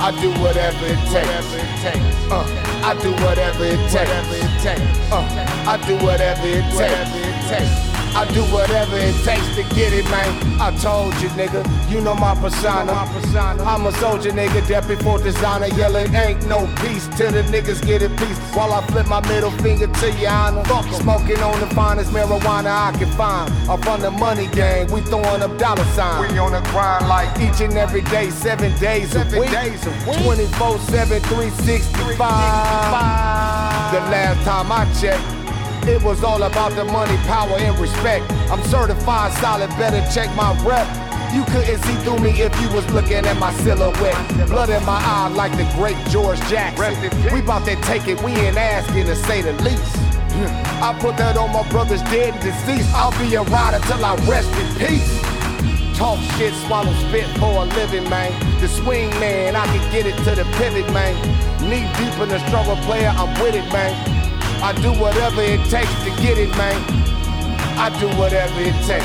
I 0.00 0.14
do 0.22 0.30
whatever 0.40 0.86
it 0.86 1.00
takes. 1.10 2.30
Uh, 2.30 2.67
I 2.82 2.94
do 3.02 3.10
whatever 3.24 3.64
it 3.64 3.78
takes. 3.90 5.12
Uh, 5.12 5.24
I 5.66 5.76
do 5.86 5.96
whatever 6.04 6.46
it 6.46 6.64
takes. 7.48 7.87
I 8.14 8.24
do 8.32 8.42
whatever 8.52 8.96
it 8.96 9.14
takes 9.24 9.46
to 9.56 9.62
get 9.74 9.92
it, 9.92 10.04
man. 10.10 10.60
I 10.60 10.74
told 10.78 11.14
you, 11.22 11.28
nigga, 11.30 11.62
you 11.90 12.00
know 12.00 12.14
my 12.14 12.34
persona. 12.34 12.92
My 12.92 13.06
persona. 13.12 13.62
I'm 13.62 13.86
a 13.86 13.92
soldier, 13.92 14.30
nigga, 14.30 14.66
death 14.66 14.88
before 14.88 15.18
designer. 15.18 15.68
Yelling, 15.68 16.14
ain't 16.14 16.46
no 16.46 16.66
peace 16.80 17.08
till 17.16 17.30
the 17.30 17.42
niggas 17.44 17.84
get 17.86 18.02
a 18.02 18.08
peace. 18.10 18.38
While 18.54 18.72
I 18.72 18.84
flip 18.86 19.06
my 19.06 19.20
middle 19.28 19.50
finger 19.62 19.86
to 19.86 20.10
your 20.12 20.30
honor. 20.30 20.64
Smoking 20.92 21.38
on 21.42 21.60
the 21.60 21.66
finest 21.74 22.10
marijuana 22.10 22.92
I 22.92 22.92
can 22.98 23.10
find. 23.12 23.52
Up 23.68 23.86
on 23.86 24.00
the 24.00 24.10
money 24.10 24.48
gang, 24.48 24.90
we 24.90 25.00
throwing 25.02 25.42
up 25.42 25.56
dollar 25.58 25.84
signs. 25.94 26.32
We 26.32 26.38
on 26.38 26.52
the 26.52 26.60
grind 26.70 27.08
like 27.08 27.28
each 27.38 27.60
and 27.60 27.76
every 27.76 28.02
day, 28.02 28.30
seven 28.30 28.76
days 28.78 29.14
a 29.14 29.24
week. 29.38 29.50
24 30.24 30.78
7, 30.78 31.20
365. 31.22 32.18
The 33.92 34.00
last 34.10 34.44
time 34.44 34.72
I 34.72 34.84
checked. 35.00 35.37
It 35.88 36.02
was 36.02 36.22
all 36.22 36.42
about 36.42 36.72
the 36.72 36.84
money, 36.84 37.16
power, 37.26 37.56
and 37.56 37.78
respect. 37.78 38.30
I'm 38.52 38.62
certified 38.64 39.32
solid, 39.40 39.70
better 39.70 40.04
check 40.12 40.28
my 40.36 40.52
rep. 40.62 40.86
You 41.32 41.44
couldn't 41.44 41.82
see 41.82 41.94
through 42.04 42.18
me 42.18 42.30
if 42.30 42.52
you 42.60 42.68
was 42.76 42.84
looking 42.92 43.24
at 43.24 43.38
my 43.38 43.52
silhouette. 43.64 44.48
Blood 44.48 44.68
in 44.68 44.84
my 44.84 45.00
eye 45.00 45.28
like 45.28 45.52
the 45.56 45.64
great 45.76 45.96
George 46.08 46.40
Jackson. 46.48 47.10
We 47.32 47.40
bout 47.40 47.64
to 47.64 47.74
take 47.82 48.06
it, 48.06 48.22
we 48.22 48.32
ain't 48.32 48.58
asking 48.58 49.06
to 49.06 49.16
say 49.16 49.40
the 49.40 49.54
least. 49.64 49.96
I 50.84 50.96
put 51.00 51.16
that 51.16 51.36
on 51.38 51.52
my 51.52 51.66
brother's 51.70 52.02
dead 52.02 52.34
and 52.34 52.42
deceased. 52.42 52.92
I'll 52.94 53.16
be 53.18 53.34
a 53.34 53.42
rider 53.42 53.80
till 53.86 54.04
I 54.04 54.14
rest 54.28 54.52
in 54.60 54.68
peace. 54.76 55.08
Talk 55.96 56.20
shit, 56.36 56.52
swallow 56.66 56.92
spit 57.08 57.26
for 57.40 57.64
a 57.64 57.64
living, 57.64 58.08
man. 58.10 58.30
The 58.60 58.68
swing 58.68 59.08
man, 59.18 59.56
I 59.56 59.64
can 59.66 59.90
get 59.90 60.06
it 60.06 60.16
to 60.24 60.36
the 60.36 60.44
pivot, 60.56 60.92
man. 60.92 61.16
Knee 61.64 61.88
deep 61.96 62.14
in 62.20 62.28
the 62.28 62.38
struggle 62.46 62.76
player, 62.84 63.08
I'm 63.08 63.32
with 63.42 63.54
it, 63.54 63.66
man. 63.72 64.17
I 64.60 64.72
do 64.82 64.92
whatever 64.92 65.40
it 65.40 65.60
takes 65.70 65.94
to 66.04 66.10
get 66.20 66.36
it, 66.36 66.50
man. 66.56 66.76
I 67.78 67.90
do 68.00 68.08
whatever 68.18 68.60
it 68.60 68.74
takes. 68.86 69.04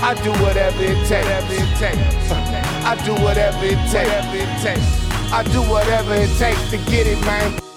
I 0.00 0.14
do 0.22 0.30
whatever 0.42 0.82
it 0.84 1.08
takes. 1.08 1.50
I 2.84 2.94
do 3.04 3.12
whatever 3.22 3.64
it 3.64 3.90
takes. 3.90 5.32
I 5.32 5.42
do 5.42 5.62
whatever 5.62 6.14
it 6.14 6.38
takes 6.38 6.70
to 6.70 6.76
get 6.90 7.06
it, 7.08 7.20
man. 7.22 7.67